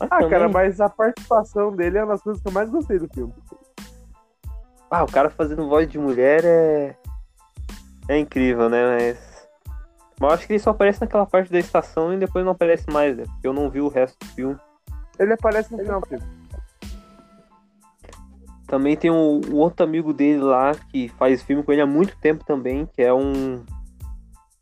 Mas 0.00 0.08
Ah, 0.10 0.16
também- 0.18 0.30
cara, 0.30 0.48
mas 0.48 0.80
a 0.80 0.88
participação 0.88 1.74
dele 1.74 1.98
é 1.98 2.04
uma 2.04 2.12
das 2.14 2.22
coisas 2.22 2.42
que 2.42 2.48
eu 2.48 2.52
mais 2.52 2.68
gostei 2.70 2.98
do 2.98 3.08
filme. 3.08 3.32
Ah, 4.90 5.04
o 5.04 5.10
cara 5.10 5.30
fazendo 5.30 5.68
voz 5.68 5.88
de 5.88 5.98
mulher 5.98 6.44
é. 6.44 6.96
É 8.08 8.18
incrível, 8.18 8.68
né? 8.68 8.96
Mas. 8.96 9.34
Mas 10.20 10.30
eu 10.30 10.34
acho 10.34 10.46
que 10.46 10.52
ele 10.52 10.60
só 10.60 10.70
aparece 10.70 11.00
naquela 11.00 11.26
parte 11.26 11.50
da 11.50 11.58
estação 11.58 12.12
e 12.12 12.18
depois 12.18 12.44
não 12.44 12.52
aparece 12.52 12.88
mais, 12.90 13.16
né? 13.16 13.24
Porque 13.24 13.46
eu 13.48 13.52
não 13.52 13.68
vi 13.68 13.80
o 13.80 13.88
resto 13.88 14.16
do 14.20 14.26
filme. 14.32 14.56
Ele 15.18 15.32
aparece 15.32 15.72
no 15.72 15.78
final 15.78 16.00
filme. 16.06 16.24
Também 18.66 18.96
tem 18.96 19.10
o 19.10 19.40
outro 19.54 19.84
amigo 19.84 20.12
dele 20.12 20.40
lá 20.40 20.72
que 20.90 21.08
faz 21.08 21.42
filme 21.42 21.62
com 21.62 21.72
ele 21.72 21.82
há 21.82 21.86
muito 21.86 22.16
tempo 22.18 22.44
também, 22.44 22.86
que 22.86 23.02
é 23.02 23.12
um. 23.12 23.64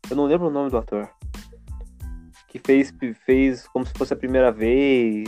Eu 0.09 0.15
não 0.15 0.25
lembro 0.25 0.47
o 0.47 0.51
nome 0.51 0.69
do 0.69 0.77
ator. 0.77 1.09
Que 2.53 2.59
fez, 2.59 2.93
fez 3.25 3.67
como 3.67 3.83
se 3.85 3.91
fosse 3.93 4.13
a 4.13 4.15
primeira 4.15 4.51
vez. 4.51 5.27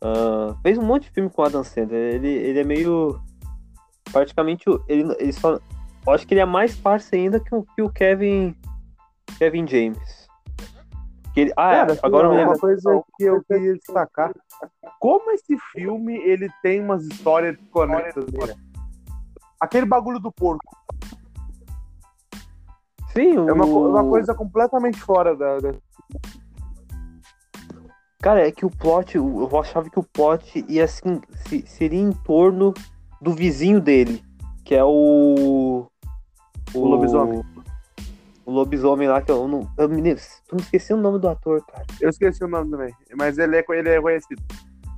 Ah, 0.00 0.54
fez 0.62 0.76
um 0.76 0.82
monte 0.84 1.04
de 1.04 1.10
filme 1.10 1.30
com 1.30 1.40
o 1.42 1.44
Adam 1.44 1.64
Sandler. 1.64 2.14
Ele, 2.16 2.28
ele 2.28 2.58
é 2.60 2.64
meio. 2.64 3.18
Praticamente. 4.12 4.68
o- 4.68 4.84
Ele, 4.88 5.10
ele 5.18 5.32
só. 5.32 5.58
Eu 6.06 6.12
acho 6.12 6.26
que 6.26 6.34
ele 6.34 6.40
é 6.40 6.44
mais 6.44 6.76
parça 6.76 7.16
ainda 7.16 7.40
que 7.40 7.54
o, 7.54 7.62
que 7.74 7.80
o 7.82 7.88
Kevin. 7.90 8.54
Kevin 9.38 9.66
James. 9.66 10.28
Ele, 11.34 11.50
ah, 11.52 11.86
Cara, 11.86 11.98
agora 12.02 12.28
eu 12.28 12.34
me 12.34 12.44
uma 12.44 12.58
coisa 12.58 13.02
que 13.16 13.24
eu 13.24 13.42
queria 13.44 13.72
destacar. 13.72 14.34
Como 15.00 15.30
esse 15.30 15.56
filme, 15.72 16.14
ele 16.18 16.50
tem 16.62 16.82
umas 16.82 17.06
histórias 17.06 17.56
conexas. 17.70 18.26
Aquele 19.58 19.86
bagulho 19.86 20.18
do 20.20 20.30
porco. 20.30 20.76
Sim, 23.14 23.34
É 23.48 23.52
uma, 23.52 23.64
o- 23.64 23.88
uma 23.90 24.04
coisa 24.08 24.34
completamente 24.34 25.00
fora 25.00 25.34
da... 25.34 25.58
da- 25.58 25.74
Cara, 28.22 28.46
é 28.46 28.52
que 28.52 28.64
o 28.64 28.70
plot, 28.70 29.16
eu 29.16 29.60
achava 29.60 29.90
que 29.90 29.98
o 29.98 30.02
plot 30.04 30.64
ia 30.68 30.84
assim, 30.84 31.20
se- 31.48 31.64
seria 31.66 32.00
em 32.00 32.12
torno 32.12 32.72
do 33.20 33.32
vizinho 33.32 33.80
dele, 33.80 34.22
que 34.64 34.74
é 34.76 34.84
o. 34.84 35.86
O 36.72 36.86
lobisomem. 36.86 37.42
O 38.46 38.52
lobisomem 38.52 39.08
lá, 39.08 39.20
que 39.20 39.30
eu 39.30 39.46
não. 39.48 39.68
Eu 39.76 39.88
me, 39.88 40.00
eu 40.10 40.14
me 40.52 40.60
esqueci 40.60 40.92
o 40.94 40.96
nome 40.96 41.18
do 41.18 41.28
ator, 41.28 41.64
cara. 41.66 41.84
Eu 42.00 42.10
esqueci 42.10 42.44
o 42.44 42.48
nome 42.48 42.70
também. 42.70 42.94
Mas 43.16 43.38
ele 43.38 43.56
é, 43.56 43.64
ele 43.70 43.88
é 43.88 44.00
conhecido. 44.00 44.42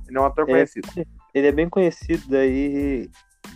Ele 0.07 0.17
é 0.17 0.21
um 0.21 0.25
ator 0.25 0.47
É. 0.47 0.51
conhecido. 0.51 0.87
Ele 1.33 1.47
é 1.47 1.51
bem 1.51 1.67
conhecido, 1.67 2.23
daí. 2.29 3.09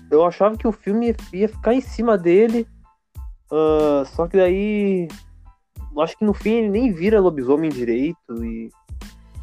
Eu 0.09 0.25
achava 0.25 0.57
que 0.57 0.67
o 0.67 0.71
filme 0.71 1.15
ia, 1.31 1.47
ficar 1.47 1.75
em 1.75 1.81
cima 1.81 2.17
dele. 2.17 2.67
ah, 3.51 4.03
só 4.07 4.27
que 4.27 4.35
daí. 4.35 5.07
eu 5.95 6.01
Acho 6.01 6.17
que 6.17 6.25
no 6.25 6.33
fim 6.33 6.53
ele 6.55 6.69
nem 6.69 6.91
vira 6.91 7.21
lobisomem 7.21 7.69
direito 7.69 8.43
e. 8.43 8.71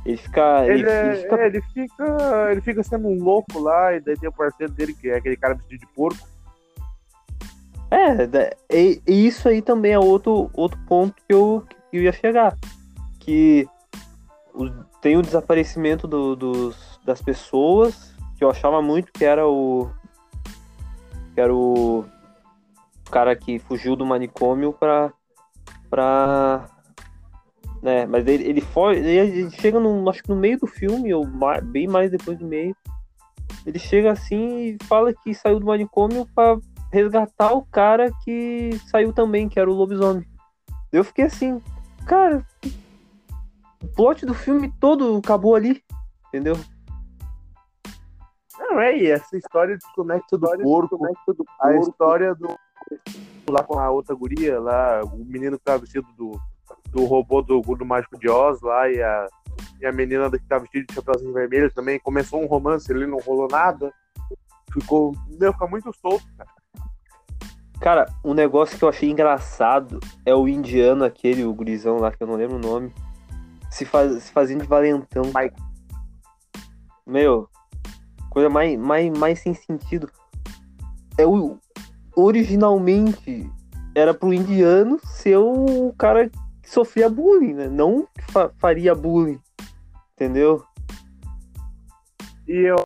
Ele 0.06 0.16
fica. 0.16 0.64
Ele, 0.66 0.80
ele, 0.80 0.88
é- 0.90 1.06
ele 1.06 1.16
fica 1.22 1.36
é, 1.36 1.46
ele 1.46 1.62
fica. 1.62 2.50
Ele 2.52 2.60
fica 2.60 2.82
sendo 2.82 3.08
um 3.08 3.22
louco 3.22 3.58
lá, 3.58 3.94
e 3.94 4.00
daí 4.00 4.16
tem 4.16 4.28
o 4.28 4.32
parceiro 4.32 4.72
dele, 4.72 4.94
que 4.94 5.08
é 5.10 5.16
aquele 5.16 5.36
cara 5.36 5.54
vestido 5.54 5.80
de 5.80 5.86
porco. 5.94 6.26
É, 7.90 8.28
e, 8.70 9.00
e 9.06 9.26
isso 9.26 9.48
aí 9.48 9.62
também 9.62 9.92
é 9.92 9.98
outro, 9.98 10.50
outro 10.54 10.78
ponto 10.88 11.14
que 11.26 11.32
eu, 11.32 11.64
que 11.90 11.96
eu 11.98 12.02
ia 12.02 12.12
chegar. 12.12 12.56
Que 13.20 13.68
o- 14.54 14.70
tem 15.00 15.16
o 15.16 15.22
desaparecimento 15.22 16.06
do- 16.08 16.34
dos, 16.34 17.00
das 17.04 17.22
pessoas, 17.22 18.14
que 18.36 18.44
eu 18.44 18.50
achava 18.50 18.82
muito 18.82 19.12
que 19.12 19.24
era 19.24 19.46
o. 19.46 19.88
Que 21.34 21.40
era 21.40 21.54
o, 21.54 22.00
o 23.06 23.10
cara 23.10 23.34
que 23.36 23.58
fugiu 23.58 23.94
do 23.96 24.04
manicômio 24.06 24.72
pra. 24.72 25.12
pra 25.90 26.68
né, 27.86 28.04
mas 28.04 28.26
ele, 28.26 28.42
ele 28.42 28.60
foge. 28.60 28.98
Ele, 28.98 29.48
chega 29.52 29.78
no, 29.78 30.10
acho 30.10 30.20
que 30.20 30.28
no 30.28 30.34
meio 30.34 30.58
do 30.58 30.66
filme, 30.66 31.14
ou 31.14 31.24
ma- 31.24 31.60
bem 31.60 31.86
mais 31.86 32.10
depois 32.10 32.36
do 32.36 32.44
meio. 32.44 32.74
Ele 33.64 33.78
chega 33.78 34.10
assim 34.10 34.58
e 34.58 34.78
fala 34.86 35.14
que 35.14 35.32
saiu 35.32 35.60
do 35.60 35.66
manicômio 35.66 36.26
pra 36.34 36.58
resgatar 36.92 37.52
o 37.52 37.64
cara 37.64 38.10
que 38.24 38.70
saiu 38.90 39.12
também, 39.12 39.48
que 39.48 39.60
era 39.60 39.70
o 39.70 39.74
lobisomem. 39.74 40.26
Eu 40.92 41.04
fiquei 41.04 41.26
assim, 41.26 41.62
cara, 42.08 42.44
o 43.80 43.86
plot 43.94 44.26
do 44.26 44.34
filme 44.34 44.72
todo 44.80 45.18
acabou 45.18 45.54
ali, 45.54 45.80
entendeu? 46.26 46.58
Não, 48.58 48.80
é, 48.80 48.98
e 48.98 49.06
essa 49.08 49.36
história 49.36 49.78
de 49.78 49.92
conecta 49.94 50.36
do 50.36 50.48
porco, 50.60 50.98
a 51.60 51.76
história 51.76 52.34
do. 52.34 52.48
Lá 53.48 53.62
com 53.62 53.78
a 53.78 53.88
outra 53.90 54.12
guria, 54.12 54.58
lá, 54.58 55.04
o 55.04 55.24
menino 55.24 55.56
que 55.56 55.64
tava 55.64 55.78
vestido 55.78 56.06
do, 56.16 56.32
do 56.90 57.04
robô 57.04 57.42
do, 57.42 57.60
do 57.60 57.84
Mágico 57.84 58.18
de 58.18 58.28
Oz 58.28 58.60
lá, 58.60 58.88
e 58.90 59.02
a, 59.02 59.28
e 59.80 59.86
a 59.86 59.92
menina 59.92 60.30
que 60.30 60.38
tava 60.40 60.62
vestida 60.62 60.86
de 60.88 60.94
chapéuzinho 60.94 61.32
vermelho 61.32 61.72
também. 61.72 61.98
Começou 61.98 62.42
um 62.42 62.46
romance 62.46 62.90
ali, 62.92 63.06
não 63.06 63.18
rolou 63.18 63.48
nada. 63.50 63.92
Ficou. 64.72 65.12
Meu, 65.38 65.52
fica 65.52 65.66
muito 65.66 65.92
solto, 66.00 66.24
cara. 66.36 66.50
Cara, 67.80 68.06
um 68.24 68.32
negócio 68.32 68.78
que 68.78 68.84
eu 68.84 68.88
achei 68.88 69.10
engraçado 69.10 70.00
é 70.24 70.34
o 70.34 70.48
indiano 70.48 71.04
aquele, 71.04 71.44
o 71.44 71.52
gurizão 71.52 71.98
lá, 71.98 72.10
que 72.10 72.22
eu 72.22 72.26
não 72.26 72.34
lembro 72.34 72.56
o 72.56 72.58
nome, 72.58 72.92
se, 73.70 73.84
faz, 73.84 74.22
se 74.22 74.32
fazendo 74.32 74.62
de 74.62 74.68
valentão. 74.68 75.24
Meu, 77.06 77.48
coisa 78.30 78.48
mais, 78.48 78.78
mais, 78.78 79.18
mais 79.18 79.40
sem 79.40 79.52
sentido. 79.52 80.10
É 81.18 81.26
o, 81.26 81.58
originalmente 82.16 83.50
era 83.94 84.14
pro 84.14 84.32
indiano 84.32 84.98
ser 85.04 85.36
o 85.36 85.94
cara 85.98 86.30
que 86.66 86.72
sofria 86.72 87.08
bullying, 87.08 87.54
né? 87.54 87.68
Não 87.68 88.08
que 88.12 88.32
fa- 88.32 88.50
faria 88.58 88.92
bullying. 88.92 89.40
Entendeu? 90.14 90.64
E 92.48 92.56
eu, 92.58 92.76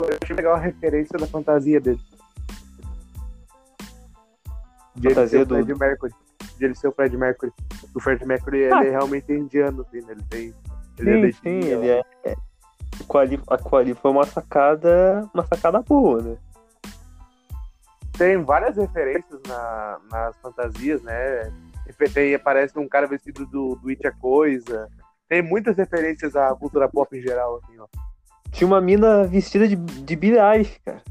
eu 0.00 0.18
achei 0.22 0.34
legal 0.34 0.54
a 0.54 0.58
referência 0.58 1.18
da 1.18 1.26
fantasia 1.26 1.78
dele. 1.80 2.00
De 4.96 5.08
ele 5.08 5.14
Fantasia 5.14 5.38
ser 5.38 5.42
o 5.42 5.46
do- 5.46 5.54
Fred 5.56 5.78
Mercury. 5.78 6.14
De 6.56 6.64
ele 6.64 6.74
ser 6.74 6.88
o 6.88 6.92
Fred 6.92 7.16
Mercury. 7.16 7.52
O 7.94 8.00
Fred 8.00 8.24
Mercury, 8.24 8.72
Ah. 8.72 8.78
ele 8.78 8.88
é 8.88 8.90
realmente 8.92 9.32
indiano, 9.32 9.82
assim, 9.82 10.00
né? 10.00 10.12
Ele 10.12 10.22
tem... 10.30 10.54
Ele 10.98 11.10
é 11.28 11.32
sim, 11.32 11.38
sim, 11.42 11.56
Índia, 11.58 11.74
ele 11.74 11.88
é. 11.88 12.02
é. 12.24 12.34
Quali, 13.06 13.40
a 13.48 13.58
Quali 13.58 13.92
foi 13.94 14.10
uma 14.12 14.24
sacada. 14.24 15.28
Uma 15.34 15.44
sacada 15.46 15.82
boa, 15.82 16.22
né? 16.22 16.36
Tem 18.16 18.40
várias 18.42 18.76
referências 18.76 19.40
na- 19.48 19.98
nas 20.10 20.36
fantasias, 20.38 21.02
né? 21.02 21.52
Tem, 22.12 22.34
aparece 22.34 22.78
um 22.78 22.88
cara 22.88 23.06
vestido 23.06 23.46
do, 23.46 23.76
do 23.76 23.88
It 23.88 24.06
a 24.06 24.12
Coisa. 24.12 24.88
Tem 25.28 25.42
muitas 25.42 25.76
referências 25.76 26.34
à 26.36 26.54
cultura 26.54 26.88
pop 26.88 27.16
em 27.16 27.20
geral, 27.22 27.60
assim, 27.62 27.78
ó. 27.78 27.86
Tinha 28.50 28.66
uma 28.66 28.80
mina 28.80 29.26
vestida 29.26 29.66
de, 29.66 29.74
de 29.76 30.16
Billie 30.16 30.38
Eilish, 30.38 30.78
cara. 30.84 31.02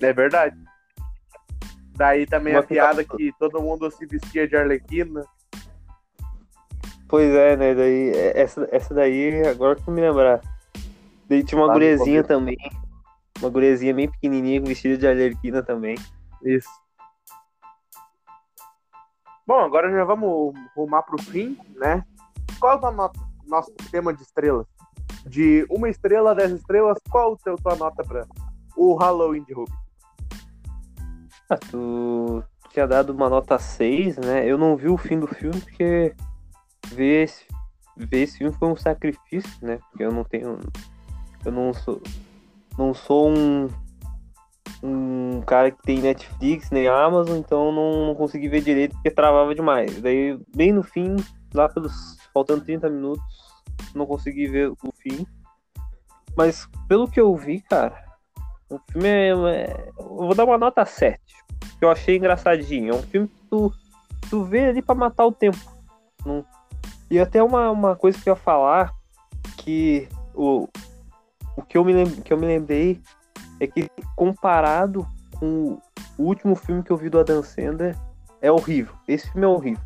É 0.00 0.12
verdade. 0.12 0.56
Daí 1.96 2.26
também 2.26 2.52
Uma 2.52 2.60
a 2.60 2.62
piada 2.62 3.02
piada- 3.02 3.16
que 3.16 3.32
todo 3.38 3.62
mundo 3.62 3.90
se 3.90 4.04
vestia 4.06 4.46
de 4.46 4.54
Arlequina. 4.54 5.24
Pois 7.08 7.32
é, 7.32 7.56
né? 7.56 7.74
Daí, 7.74 8.10
é- 8.10 8.40
essa, 8.40 8.68
essa 8.70 8.92
daí, 8.92 9.46
agora 9.46 9.76
que 9.76 9.88
eu 9.88 9.94
me 9.94 10.00
lembrar. 10.00 10.40
Daí 11.28 11.42
tinha 11.42 11.58
uma 11.60 11.68
no 11.68 11.72
gurezinha 11.72 12.22
também. 12.22 12.56
Uma 13.40 13.48
gurezinha 13.50 13.94
bem 13.94 14.10
pequenininha, 14.10 14.60
vestida 14.60 14.96
de 14.96 15.06
alerquina 15.06 15.62
também. 15.62 15.96
Isso. 16.42 16.68
Bom, 19.46 19.60
agora 19.60 19.90
já 19.90 20.04
vamos 20.04 20.54
rumar 20.74 21.02
pro 21.02 21.20
fim, 21.22 21.56
né? 21.76 22.04
Qual 22.58 22.80
é 22.80 22.86
o 22.86 22.90
no- 22.90 23.12
nosso 23.46 23.72
tema 23.90 24.12
de 24.12 24.22
estrelas? 24.22 24.66
De 25.24 25.64
uma 25.70 25.88
estrela 25.88 26.34
dez 26.34 26.50
estrelas, 26.52 26.98
qual 27.10 27.34
a 27.34 27.36
tua- 27.36 27.56
tua 27.56 27.76
nota 27.76 28.02
pra 28.02 28.26
o 28.76 28.94
Halloween 28.96 29.44
de 29.44 29.54
Ruby? 29.54 29.72
Ah, 31.48 31.56
tu 31.56 32.42
tinha 32.70 32.86
dado 32.88 33.10
uma 33.10 33.28
nota 33.28 33.56
6, 33.58 34.16
né? 34.18 34.44
Eu 34.44 34.58
não 34.58 34.76
vi 34.76 34.88
o 34.88 34.96
fim 34.96 35.18
do 35.18 35.28
filme 35.28 35.60
porque 35.60 36.14
ver 36.88 37.24
esse, 37.24 37.46
ver 37.96 38.22
esse 38.22 38.38
filme 38.38 38.52
foi 38.56 38.68
um 38.68 38.76
sacrifício, 38.76 39.50
né? 39.64 39.78
Porque 39.90 40.02
eu 40.04 40.12
não 40.12 40.24
tenho. 40.24 40.58
Eu 41.44 41.52
não 41.52 41.72
sou. 41.72 42.02
Não 42.76 42.92
sou 42.92 43.30
um. 43.30 43.68
Um 44.82 45.40
cara 45.42 45.70
que 45.70 45.82
tem 45.82 46.00
Netflix 46.00 46.70
nem 46.70 46.86
Amazon, 46.86 47.38
então 47.38 47.72
não, 47.72 48.08
não 48.08 48.14
consegui 48.14 48.48
ver 48.48 48.60
direito 48.60 48.94
porque 48.94 49.10
travava 49.10 49.54
demais. 49.54 50.00
Daí, 50.00 50.38
bem 50.54 50.72
no 50.72 50.82
fim, 50.82 51.16
lá 51.54 51.68
pelos. 51.68 52.16
faltando 52.32 52.64
30 52.64 52.88
minutos, 52.90 53.24
não 53.94 54.06
consegui 54.06 54.46
ver 54.46 54.70
o 54.70 54.92
fim. 54.98 55.26
Mas 56.36 56.68
pelo 56.86 57.08
que 57.08 57.18
eu 57.20 57.34
vi, 57.34 57.60
cara, 57.62 58.04
o 58.68 58.78
filme 58.90 59.08
é. 59.08 59.28
é- 59.30 59.88
eu 59.98 60.16
vou 60.16 60.34
dar 60.34 60.44
uma 60.44 60.58
nota 60.58 60.84
7. 60.84 61.18
Que 61.78 61.84
eu 61.84 61.90
achei 61.90 62.16
engraçadinho. 62.16 62.92
É 62.92 62.96
um 62.96 63.02
filme 63.02 63.28
que 63.28 63.40
tu, 63.50 63.72
tu 64.28 64.44
vê 64.44 64.66
ali 64.66 64.82
pra 64.82 64.94
matar 64.94 65.26
o 65.26 65.32
tempo. 65.32 65.58
Não- 66.24 66.44
E 67.10 67.18
até 67.18 67.42
uma, 67.42 67.70
uma 67.70 67.96
coisa 67.96 68.20
que 68.20 68.28
eu 68.28 68.32
ia 68.34 68.36
falar, 68.36 68.92
que 69.58 70.08
o, 70.34 70.68
o 71.56 71.62
que, 71.62 71.78
eu 71.78 71.84
me 71.84 72.10
que 72.22 72.32
eu 72.32 72.36
me 72.36 72.46
lembrei 72.46 73.00
é 73.60 73.66
que 73.66 73.88
comparado 74.14 75.06
com 75.38 75.78
o 76.18 76.22
último 76.22 76.54
filme 76.54 76.82
que 76.82 76.90
eu 76.90 76.96
vi 76.96 77.08
do 77.10 77.18
Adam 77.20 77.42
Sandler, 77.42 77.96
é 78.40 78.50
horrível. 78.50 78.94
Esse 79.06 79.30
filme 79.30 79.44
é 79.46 79.48
horrível. 79.48 79.82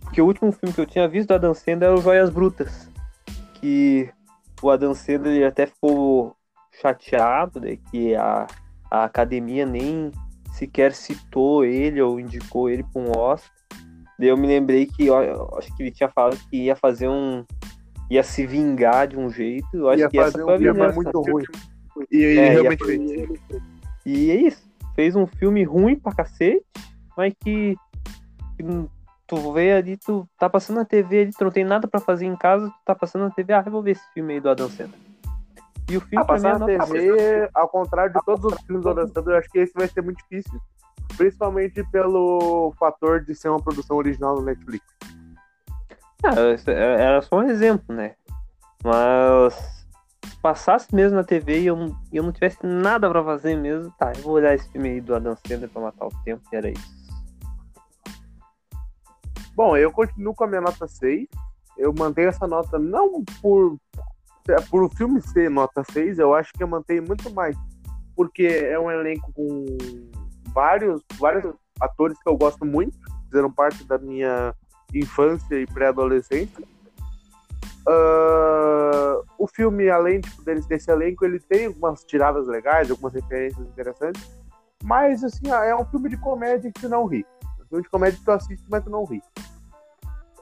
Porque 0.00 0.20
o 0.20 0.26
último 0.26 0.52
filme 0.52 0.74
que 0.74 0.80
eu 0.80 0.86
tinha 0.86 1.08
visto 1.08 1.28
do 1.28 1.34
Adam 1.34 1.54
Sandler 1.54 1.90
era 1.90 1.98
o 1.98 2.02
Joias 2.02 2.30
Brutas. 2.30 2.88
que 3.54 4.10
o 4.62 4.70
Adam 4.70 4.94
Sandler 4.94 5.46
até 5.48 5.66
ficou 5.66 6.36
chateado 6.80 7.60
né, 7.60 7.76
que 7.90 8.14
a, 8.14 8.46
a 8.90 9.04
academia 9.04 9.64
nem 9.64 10.10
sequer 10.52 10.92
citou 10.92 11.64
ele 11.64 12.00
ou 12.00 12.18
indicou 12.20 12.68
ele 12.68 12.82
para 12.84 13.02
um 13.02 13.10
Oscar. 13.16 13.50
Daí 14.18 14.28
eu 14.28 14.36
me 14.36 14.46
lembrei 14.46 14.86
que 14.86 15.10
ó, 15.10 15.58
acho 15.58 15.74
que 15.76 15.82
ele 15.82 15.90
tinha 15.90 16.08
falado 16.08 16.38
que 16.48 16.56
ia 16.64 16.76
fazer 16.76 17.08
um. 17.08 17.44
ia 18.10 18.22
se 18.22 18.46
vingar 18.46 19.08
de 19.08 19.18
um 19.18 19.28
jeito. 19.28 19.66
Eu 19.72 19.88
acho 19.88 20.00
Ia 20.02 20.08
que 20.08 20.18
essa 20.18 20.32
fazer 20.32 20.44
foi 20.44 20.54
a 20.54 20.56
vingança. 20.58 20.94
muito 20.94 21.20
ruim. 21.20 21.44
E 22.10 22.16
ele 22.16 22.40
É, 22.40 22.48
realmente 22.50 22.84
fez. 22.84 23.00
E 24.06 24.30
é 24.30 24.34
isso. 24.36 24.62
Fez 24.94 25.16
um 25.16 25.26
filme 25.26 25.64
ruim 25.64 25.96
pra 25.96 26.14
cacete, 26.14 26.64
mas 27.16 27.34
que, 27.40 27.76
que 28.56 28.64
tu 29.26 29.52
vê 29.52 29.72
ali, 29.72 29.96
tu 29.96 30.28
tá 30.38 30.48
passando 30.48 30.76
na 30.76 30.84
TV 30.84 31.22
ali, 31.22 31.30
tu 31.32 31.44
não 31.44 31.50
tem 31.50 31.64
nada 31.64 31.88
pra 31.88 32.00
fazer 32.00 32.26
em 32.26 32.36
casa, 32.36 32.68
tu 32.68 32.84
tá 32.84 32.94
passando 32.94 33.22
na 33.22 33.30
TV, 33.30 33.52
ah, 33.52 33.62
eu 33.64 33.72
vou 33.72 33.82
ver 33.82 33.92
esse 33.92 34.12
filme 34.12 34.34
aí 34.34 34.40
do 34.40 34.50
Adam 34.50 34.68
Sandler. 34.68 35.00
E 35.90 35.96
o 35.96 36.00
filme 36.00 36.22
Ah, 36.22 36.24
pra 36.24 36.36
mim 36.36 36.42
passar 36.42 36.70
é 36.70 36.78
na 36.78 36.84
TV, 36.86 37.50
ao 37.54 37.68
contrário 37.68 38.12
de 38.12 38.24
todos 38.24 38.52
os 38.52 38.60
filmes 38.62 38.82
do 38.84 38.90
Adam 38.90 39.08
Sandler, 39.08 39.36
eu 39.36 39.38
acho 39.40 39.50
que 39.50 39.58
esse 39.58 39.74
vai 39.74 39.88
ser 39.88 40.02
muito 40.02 40.18
difícil. 40.18 40.60
Principalmente 41.16 41.82
pelo 41.90 42.72
fator 42.78 43.20
de 43.24 43.34
ser 43.34 43.48
uma 43.48 43.60
produção 43.60 43.96
original 43.96 44.36
do 44.36 44.42
Netflix. 44.42 44.84
Ah, 46.22 46.34
é- 46.66 47.02
era 47.02 47.22
só 47.22 47.36
um 47.36 47.48
exemplo, 47.48 47.94
né? 47.94 48.14
Mas 48.82 49.73
passasse 50.44 50.94
mesmo 50.94 51.16
na 51.16 51.24
TV 51.24 51.60
e 51.60 51.66
eu, 51.68 51.74
não- 51.74 51.96
eu 52.12 52.22
não 52.22 52.30
tivesse 52.30 52.58
nada 52.62 53.08
pra 53.08 53.24
fazer 53.24 53.56
mesmo, 53.56 53.90
tá, 53.98 54.12
eu 54.14 54.20
vou 54.20 54.34
olhar 54.34 54.54
esse 54.54 54.68
filme 54.70 54.90
aí 54.90 55.00
do 55.00 55.14
Adam 55.14 55.34
Sandler 55.36 55.70
pra 55.70 55.80
matar 55.80 56.04
o 56.04 56.10
tempo, 56.22 56.42
e 56.52 56.56
era 56.56 56.68
isso. 56.68 56.94
Bom, 59.56 59.74
eu 59.74 59.90
continuo 59.90 60.34
com 60.34 60.44
a 60.44 60.46
minha 60.46 60.60
nota 60.60 60.86
6. 60.86 61.26
Eu 61.78 61.94
mantenho 61.98 62.28
essa 62.28 62.46
nota 62.46 62.78
não 62.78 63.24
por, 63.40 63.78
é, 64.50 64.56
por 64.68 64.82
o 64.82 64.90
filme 64.90 65.22
ser 65.22 65.48
nota 65.48 65.82
6, 65.92 66.18
eu 66.18 66.34
acho 66.34 66.52
que 66.52 66.62
eu 66.62 66.68
mantenho 66.68 67.04
muito 67.06 67.32
mais. 67.32 67.56
Porque 68.14 68.44
é 68.44 68.78
um 68.78 68.90
elenco 68.90 69.32
com 69.32 69.64
vários, 70.52 71.00
vários 71.18 71.54
atores 71.80 72.18
que 72.22 72.28
eu 72.28 72.36
gosto 72.36 72.66
muito, 72.66 72.94
fizeram 73.30 73.50
parte 73.50 73.82
da 73.84 73.96
minha 73.96 74.54
infância 74.92 75.58
e 75.58 75.66
pré-adolescência. 75.66 76.73
Ah, 77.86 79.20
o 79.38 79.46
filme, 79.46 79.88
além 79.90 80.20
tipo, 80.20 80.42
deles 80.42 80.66
desse 80.66 80.90
elenco, 80.90 81.24
ele 81.24 81.38
tem 81.40 81.66
algumas 81.66 82.04
tiradas 82.04 82.46
legais, 82.46 82.90
algumas 82.90 83.12
referências 83.12 83.66
interessantes. 83.66 84.22
Mas, 84.82 85.22
assim, 85.24 85.50
é 85.50 85.74
um 85.74 85.84
filme 85.86 86.08
de 86.08 86.16
comédia 86.16 86.70
que 86.72 86.80
tu 86.80 86.88
não 86.88 87.06
ri. 87.06 87.24
É 87.42 87.62
um 87.62 87.66
filme 87.66 87.82
de 87.84 87.90
comédia 87.90 88.18
que 88.18 88.24
tu 88.24 88.30
assiste, 88.30 88.64
mas 88.70 88.84
tu 88.84 88.90
não 88.90 89.04
ri. 89.04 89.22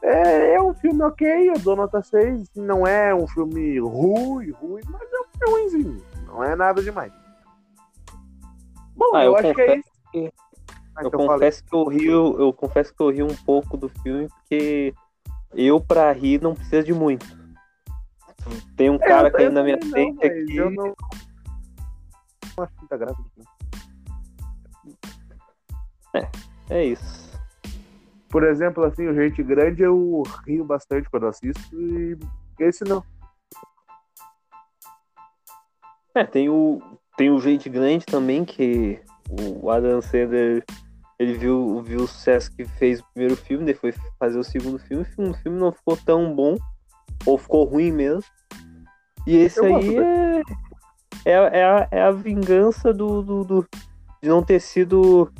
É, 0.03 0.55
é 0.55 0.61
um 0.63 0.75
filme 0.75 1.03
ok, 1.05 1.51
eu 1.51 1.59
dou 1.61 1.77
nota 1.77 2.03
6. 2.03 2.49
Não 2.57 2.85
é 2.87 3.15
um 3.15 3.27
filme 3.29 3.79
ruim, 3.79 4.51
ruim, 4.51 4.83
mas 4.91 5.03
é 5.03 5.21
um 5.21 5.25
filme 5.39 5.53
ruimzinho. 5.63 6.03
Não 6.27 6.43
é 6.43 6.57
nada 6.57 6.83
demais. 6.83 7.13
Bom, 8.97 9.15
Ah, 9.15 9.25
eu, 9.25 9.31
eu 9.33 9.37
acho 9.37 9.55
que 9.55 9.61
é 9.61 9.77
isso. 9.77 9.91
que- 10.11 10.33
Ah, 10.95 11.03
Eu 11.03 11.09
então 11.09 11.27
confesso 11.27 11.65
que 11.65 11.75
eu 11.75 11.85
rio, 11.87 12.41
eu 12.41 12.53
confesso 12.53 12.93
que 12.95 13.03
eu 13.03 13.11
ri 13.11 13.23
um 13.23 13.35
pouco 13.47 13.77
do 13.77 13.89
filme, 13.89 14.29
porque 14.29 14.93
eu, 15.55 15.81
pra 15.81 16.13
rir, 16.13 16.41
não 16.41 16.55
precisa 16.55 16.83
de 16.83 16.93
muito. 16.93 17.27
Tem 18.77 18.91
um 18.91 18.97
É, 18.97 18.99
cara 18.99 19.29
eu 19.29 19.33
caindo 19.33 19.53
na 19.53 19.63
minha 19.63 19.79
frente 19.79 20.25
aqui. 20.25 20.57
Eu 20.57 20.71
não... 20.71 20.95
acho 22.59 22.73
muita 22.79 22.97
graça. 22.97 23.17
no 23.19 23.29
filme. 23.31 23.49
É 26.71 26.85
isso. 26.85 27.31
Por 28.31 28.45
exemplo, 28.45 28.83
assim, 28.85 29.07
o 29.07 29.15
Gente 29.15 29.43
Grande 29.43 29.83
eu 29.83 30.23
rio 30.47 30.65
bastante 30.65 31.09
quando 31.11 31.27
assisto 31.27 31.61
e 31.77 32.19
esse 32.59 32.83
não. 32.85 33.05
É, 36.15 36.25
tem 36.25 36.49
o, 36.49 36.81
tem 37.17 37.31
o 37.31 37.39
Gente 37.39 37.69
Grande 37.69 38.07
também, 38.07 38.45
que 38.45 39.01
o 39.29 39.71
Adam 39.71 40.01
Sandler, 40.01 40.65
ele 41.23 41.35
viu, 41.35 41.81
viu 41.83 42.01
o 42.01 42.09
sucesso 42.09 42.51
que 42.51 42.65
fez 42.65 43.01
o 43.01 43.05
primeiro 43.13 43.37
filme, 43.37 43.65
depois 43.65 43.97
foi 43.97 44.11
fazer 44.19 44.39
o 44.39 44.45
segundo 44.45 44.79
filme, 44.79 45.03
o 45.05 45.07
segundo 45.07 45.35
filme 45.39 45.59
não 45.59 45.71
ficou 45.71 45.97
tão 45.97 46.35
bom, 46.35 46.57
ou 47.25 47.39
ficou 47.39 47.65
ruim 47.65 47.93
mesmo. 47.93 48.25
E 49.27 49.37
esse 49.37 49.61
Eu 49.61 49.67
aí 49.67 49.97
é, 49.99 50.43
é, 51.25 51.33
é, 51.61 51.65
a, 51.65 51.89
é 51.93 52.03
a 52.03 52.11
vingança 52.11 52.93
do, 52.93 53.23
do, 53.23 53.45
do- 53.45 53.69
de 54.21 54.29
não 54.29 54.43
ter 54.43 54.61
sido 54.61 55.31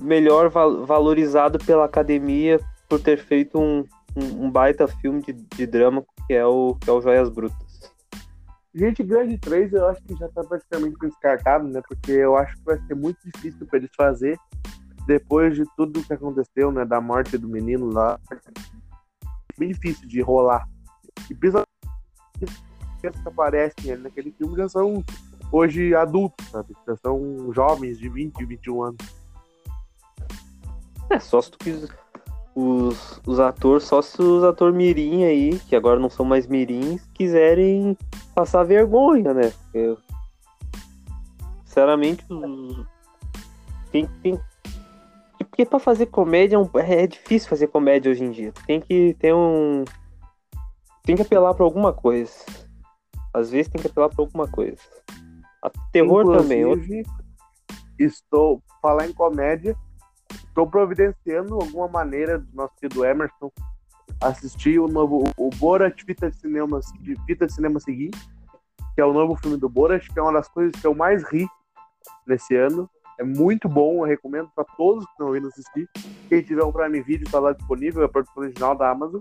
melhor 0.00 0.48
val- 0.48 0.84
valorizado 0.86 1.58
pela 1.58 1.84
academia 1.84 2.60
por 2.88 3.00
ter 3.00 3.18
feito 3.18 3.58
um, 3.58 3.84
um, 4.16 4.44
um 4.44 4.50
baita 4.50 4.86
filme 4.86 5.20
de, 5.20 5.32
de 5.32 5.66
drama 5.66 6.04
que 6.26 6.34
é 6.34 6.46
o, 6.46 6.76
que 6.80 6.88
é 6.88 6.92
o 6.92 7.00
Joias 7.00 7.28
Brutas. 7.28 7.92
Gente 8.72 9.02
Grande 9.02 9.36
3 9.38 9.72
eu 9.72 9.88
acho 9.88 10.00
que 10.04 10.14
já 10.14 10.28
tá 10.28 10.44
praticamente 10.44 10.96
descartado, 11.00 11.66
né? 11.66 11.82
Porque 11.88 12.12
eu 12.12 12.36
acho 12.36 12.54
que 12.56 12.62
vai 12.64 12.78
ser 12.86 12.94
muito 12.94 13.18
difícil 13.24 13.66
pra 13.66 13.78
eles 13.78 13.90
fazer 13.96 14.38
depois 15.08 15.56
de 15.56 15.64
tudo 15.74 16.04
que 16.04 16.12
aconteceu, 16.12 16.70
né? 16.70 16.84
Da 16.84 17.00
morte 17.00 17.38
do 17.38 17.48
menino 17.48 17.90
lá. 17.90 18.20
Bem 19.56 19.70
difícil 19.70 20.06
de 20.06 20.20
rolar. 20.20 20.68
E 21.30 21.34
principalmente 21.34 21.66
que 23.00 23.06
aparecem 23.24 23.92
ali 23.92 24.02
naquele 24.02 24.30
filme 24.32 24.54
já 24.56 24.68
são 24.68 25.02
hoje 25.50 25.94
adultos, 25.94 26.46
sabe? 26.48 26.76
Já 26.86 26.94
são 26.98 27.50
jovens 27.54 27.98
de 27.98 28.06
20, 28.10 28.44
21 28.44 28.82
anos. 28.82 28.98
É, 31.08 31.18
só 31.18 31.40
se 31.40 31.52
tu 31.52 31.58
quis. 31.58 31.88
Os, 32.54 33.22
os 33.24 33.38
atores, 33.38 33.84
só 33.84 34.02
se 34.02 34.20
os 34.20 34.42
atores 34.42 34.74
mirim 34.74 35.24
aí, 35.24 35.58
que 35.60 35.76
agora 35.76 36.00
não 36.00 36.10
são 36.10 36.26
mais 36.26 36.46
mirins, 36.48 37.08
quiserem 37.14 37.96
passar 38.34 38.64
vergonha, 38.64 39.32
né? 39.32 39.52
Porque, 39.62 39.96
sinceramente, 41.64 42.26
os, 42.28 42.84
tem, 43.92 44.06
tem, 44.22 44.40
porque 45.50 45.64
pra 45.66 45.78
fazer 45.78 46.06
comédia 46.06 46.56
é, 46.56 46.58
um- 46.58 46.70
é 46.78 47.06
difícil 47.06 47.48
fazer 47.48 47.66
comédia 47.68 48.10
hoje 48.10 48.24
em 48.24 48.30
dia. 48.30 48.52
Tem 48.66 48.80
que 48.80 49.14
ter 49.18 49.34
um. 49.34 49.84
Tem 51.02 51.16
que 51.16 51.22
apelar 51.22 51.54
pra 51.54 51.64
alguma 51.64 51.92
coisa. 51.92 52.32
Às 53.32 53.50
vezes 53.50 53.70
tem 53.70 53.80
que 53.80 53.88
apelar 53.88 54.08
pra 54.08 54.22
alguma 54.22 54.46
coisa. 54.48 54.80
A 55.62 55.70
terror 55.92 56.24
também. 56.36 56.64
outro- 56.64 56.84
Inclusive, 56.84 57.18
Estou 57.98 58.62
falar 58.80 59.06
em 59.08 59.12
comédia. 59.12 59.76
Estou 60.32 60.66
providenciando 60.68 61.54
alguma 61.54 61.88
maneira 61.88 62.38
do 62.38 62.46
nosso 62.54 62.74
querido 62.76 63.04
Emerson 63.04 63.50
assistir 64.20 64.78
o 64.78 64.86
novo 64.86 65.24
o 65.36 65.50
Borat 65.56 66.00
Fita 66.04 66.30
de 66.30 66.36
Cinema 66.36 66.80
de 67.00 67.16
Fita 67.26 67.46
de 67.46 67.52
Cinema 67.52 67.80
Seguinte, 67.80 68.18
que 68.94 69.00
é 69.00 69.04
o 69.04 69.12
novo 69.12 69.34
filme 69.36 69.56
do 69.56 69.68
Borat, 69.68 70.06
que 70.08 70.18
é 70.18 70.22
uma 70.22 70.32
das 70.32 70.48
coisas 70.48 70.80
que 70.80 70.86
eu 70.86 70.94
mais 70.94 71.24
ri 71.24 71.46
nesse 72.26 72.54
ano. 72.56 72.88
É 73.18 73.24
muito 73.24 73.68
bom, 73.68 74.04
eu 74.04 74.08
recomendo 74.08 74.48
para 74.54 74.64
todos 74.76 75.04
que 75.04 75.10
estão 75.12 75.32
vindo 75.32 75.48
assistir. 75.48 75.88
Quem 76.28 76.40
tiver 76.42 76.62
um 76.62 76.72
Prime 76.72 77.02
Video 77.02 77.26
está 77.26 77.40
lá 77.40 77.52
disponível, 77.52 78.02
é 78.02 78.06
a 78.06 78.08
produção 78.08 78.42
original 78.42 78.76
da 78.76 78.90
Amazon. 78.90 79.20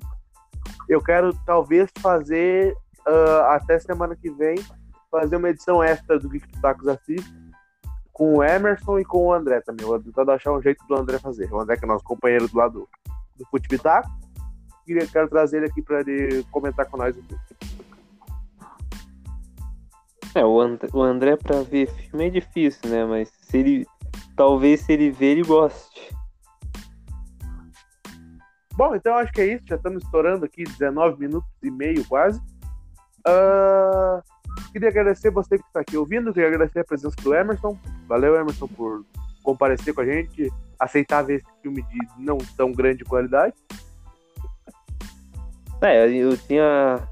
Eu 0.88 1.02
quero 1.02 1.34
talvez 1.46 1.90
fazer 2.00 2.76
ah, 3.06 3.56
até 3.56 3.80
semana 3.80 4.16
que 4.16 4.30
vem 4.30 4.58
fazer 5.10 5.38
uma 5.38 5.50
edição 5.50 5.82
extra 5.82 6.20
do 6.20 6.30
Geek 6.30 6.62
Tacos 6.62 6.88
Assiste 6.88 7.48
com 8.18 8.38
o 8.38 8.44
Emerson 8.44 9.00
e 9.00 9.06
com 9.06 9.28
o 9.28 9.34
André 9.34 9.62
também. 9.62 9.84
Eu 9.84 9.90
vou 9.90 10.00
tentando 10.00 10.32
achar 10.32 10.52
um 10.52 10.62
jeito 10.62 10.84
do 10.88 10.96
André 10.96 11.20
fazer. 11.20 11.54
O 11.54 11.60
André, 11.60 11.78
que 11.78 11.86
é 11.86 11.88
nosso 11.88 12.04
companheiro 12.04 12.48
do 12.48 12.58
lado 12.58 12.90
do 13.36 13.46
Fute 13.46 13.70
Bitaco. 13.70 14.10
Queria, 14.86 15.06
quero 15.06 15.30
trazer 15.30 15.58
ele 15.58 15.68
aqui 15.68 15.84
para 15.84 16.00
ele 16.00 16.44
comentar 16.52 16.88
com 16.88 16.98
nós. 16.98 17.16
É, 20.34 20.44
o 20.44 20.60
André, 20.60 20.90
o 20.92 21.02
André 21.02 21.36
pra 21.36 21.62
ver 21.62 21.88
filme 21.88 22.28
é 22.28 22.30
difícil, 22.32 22.90
né? 22.90 23.06
Mas 23.06 23.32
se 23.48 23.58
ele. 23.58 23.86
Talvez 24.36 24.82
se 24.82 24.94
ele 24.94 25.10
ver, 25.10 25.38
ele 25.38 25.44
goste. 25.44 26.16
Bom, 28.74 28.94
então 28.96 29.16
acho 29.16 29.32
que 29.32 29.42
é 29.42 29.56
isso. 29.56 29.66
Já 29.68 29.76
estamos 29.76 30.04
estourando 30.04 30.46
aqui 30.46 30.64
19 30.64 31.20
minutos 31.20 31.50
e 31.64 31.72
meio 31.72 32.06
quase. 32.06 32.40
Ah, 33.26 34.22
queria 34.72 34.90
agradecer 34.90 35.32
você 35.32 35.58
que 35.58 35.66
está 35.66 35.80
aqui 35.80 35.98
ouvindo. 35.98 36.32
Queria 36.32 36.50
agradecer 36.50 36.82
a 36.82 36.86
presença 36.86 37.16
do 37.24 37.34
Emerson. 37.34 37.78
Valeu, 38.08 38.36
Emerson, 38.36 38.68
por 38.68 39.04
comparecer 39.42 39.94
com 39.94 40.02
a 40.02 40.06
gente. 40.06 40.52
Aceitar 40.80 41.24
ver 41.24 41.38
esse 41.38 41.62
filme 41.64 41.82
de 41.82 41.98
não 42.20 42.38
tão 42.56 42.72
grande 42.72 43.04
qualidade. 43.04 43.56
É, 45.82 46.08
eu 46.08 46.38
tinha 46.38 47.08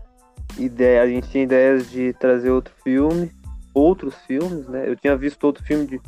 ideia, 0.58 1.02
a 1.02 1.08
gente 1.08 1.30
tinha 1.30 1.44
ideias 1.44 1.90
de 1.90 2.14
trazer 2.14 2.50
outro 2.50 2.74
filme, 2.84 3.32
outros 3.74 4.16
filmes, 4.26 4.68
né? 4.68 4.90
Eu 4.90 4.96
tinha 4.96 5.16
visto 5.16 5.44
outro 5.44 5.64
filme 5.64 5.86
de, 5.86 6.02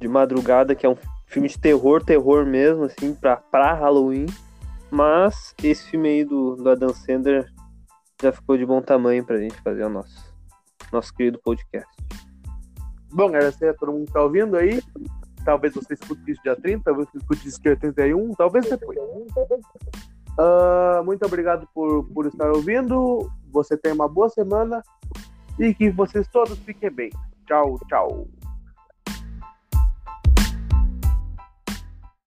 de 0.00 0.08
madrugada, 0.08 0.74
que 0.74 0.86
é 0.86 0.88
um 0.88 0.96
filme 1.26 1.48
de 1.48 1.58
terror, 1.58 2.02
terror 2.02 2.46
mesmo, 2.46 2.84
assim, 2.84 3.14
pra, 3.14 3.36
pra 3.36 3.74
Halloween. 3.74 4.26
Mas 4.90 5.54
esse 5.62 5.90
filme 5.90 6.08
aí 6.08 6.24
do, 6.24 6.56
do 6.56 6.68
Adam 6.68 6.92
Sandler 6.92 7.46
já 8.20 8.32
ficou 8.32 8.56
de 8.56 8.66
bom 8.66 8.80
tamanho 8.82 9.24
pra 9.24 9.38
gente 9.38 9.60
fazer 9.62 9.84
o 9.84 9.88
nosso, 9.88 10.34
nosso 10.92 11.14
querido 11.14 11.38
podcast. 11.38 11.88
Bom, 13.12 13.28
agradecer 13.28 13.68
a 13.68 13.74
todo 13.74 13.92
mundo 13.92 14.04
que 14.04 14.10
está 14.10 14.22
ouvindo 14.22 14.56
aí. 14.56 14.82
Talvez 15.44 15.74
você 15.74 15.94
escute 15.94 16.30
isso 16.30 16.42
dia 16.42 16.56
30, 16.56 16.84
talvez 16.84 17.08
você 17.08 17.18
escute 17.18 17.48
isso 17.48 17.62
dia 17.62 17.76
31, 17.76 18.34
talvez 18.34 18.68
depois. 18.68 18.98
Ah, 20.38 21.02
muito 21.04 21.24
obrigado 21.24 21.68
por, 21.74 22.04
por 22.06 22.26
estar 22.26 22.50
ouvindo. 22.50 23.30
você 23.50 23.76
tenha 23.76 23.94
uma 23.94 24.08
boa 24.08 24.28
semana 24.28 24.82
e 25.58 25.74
que 25.74 25.90
vocês 25.90 26.26
todos 26.28 26.58
fiquem 26.60 26.90
bem. 26.90 27.10
Tchau, 27.46 27.78
tchau. 27.88 28.28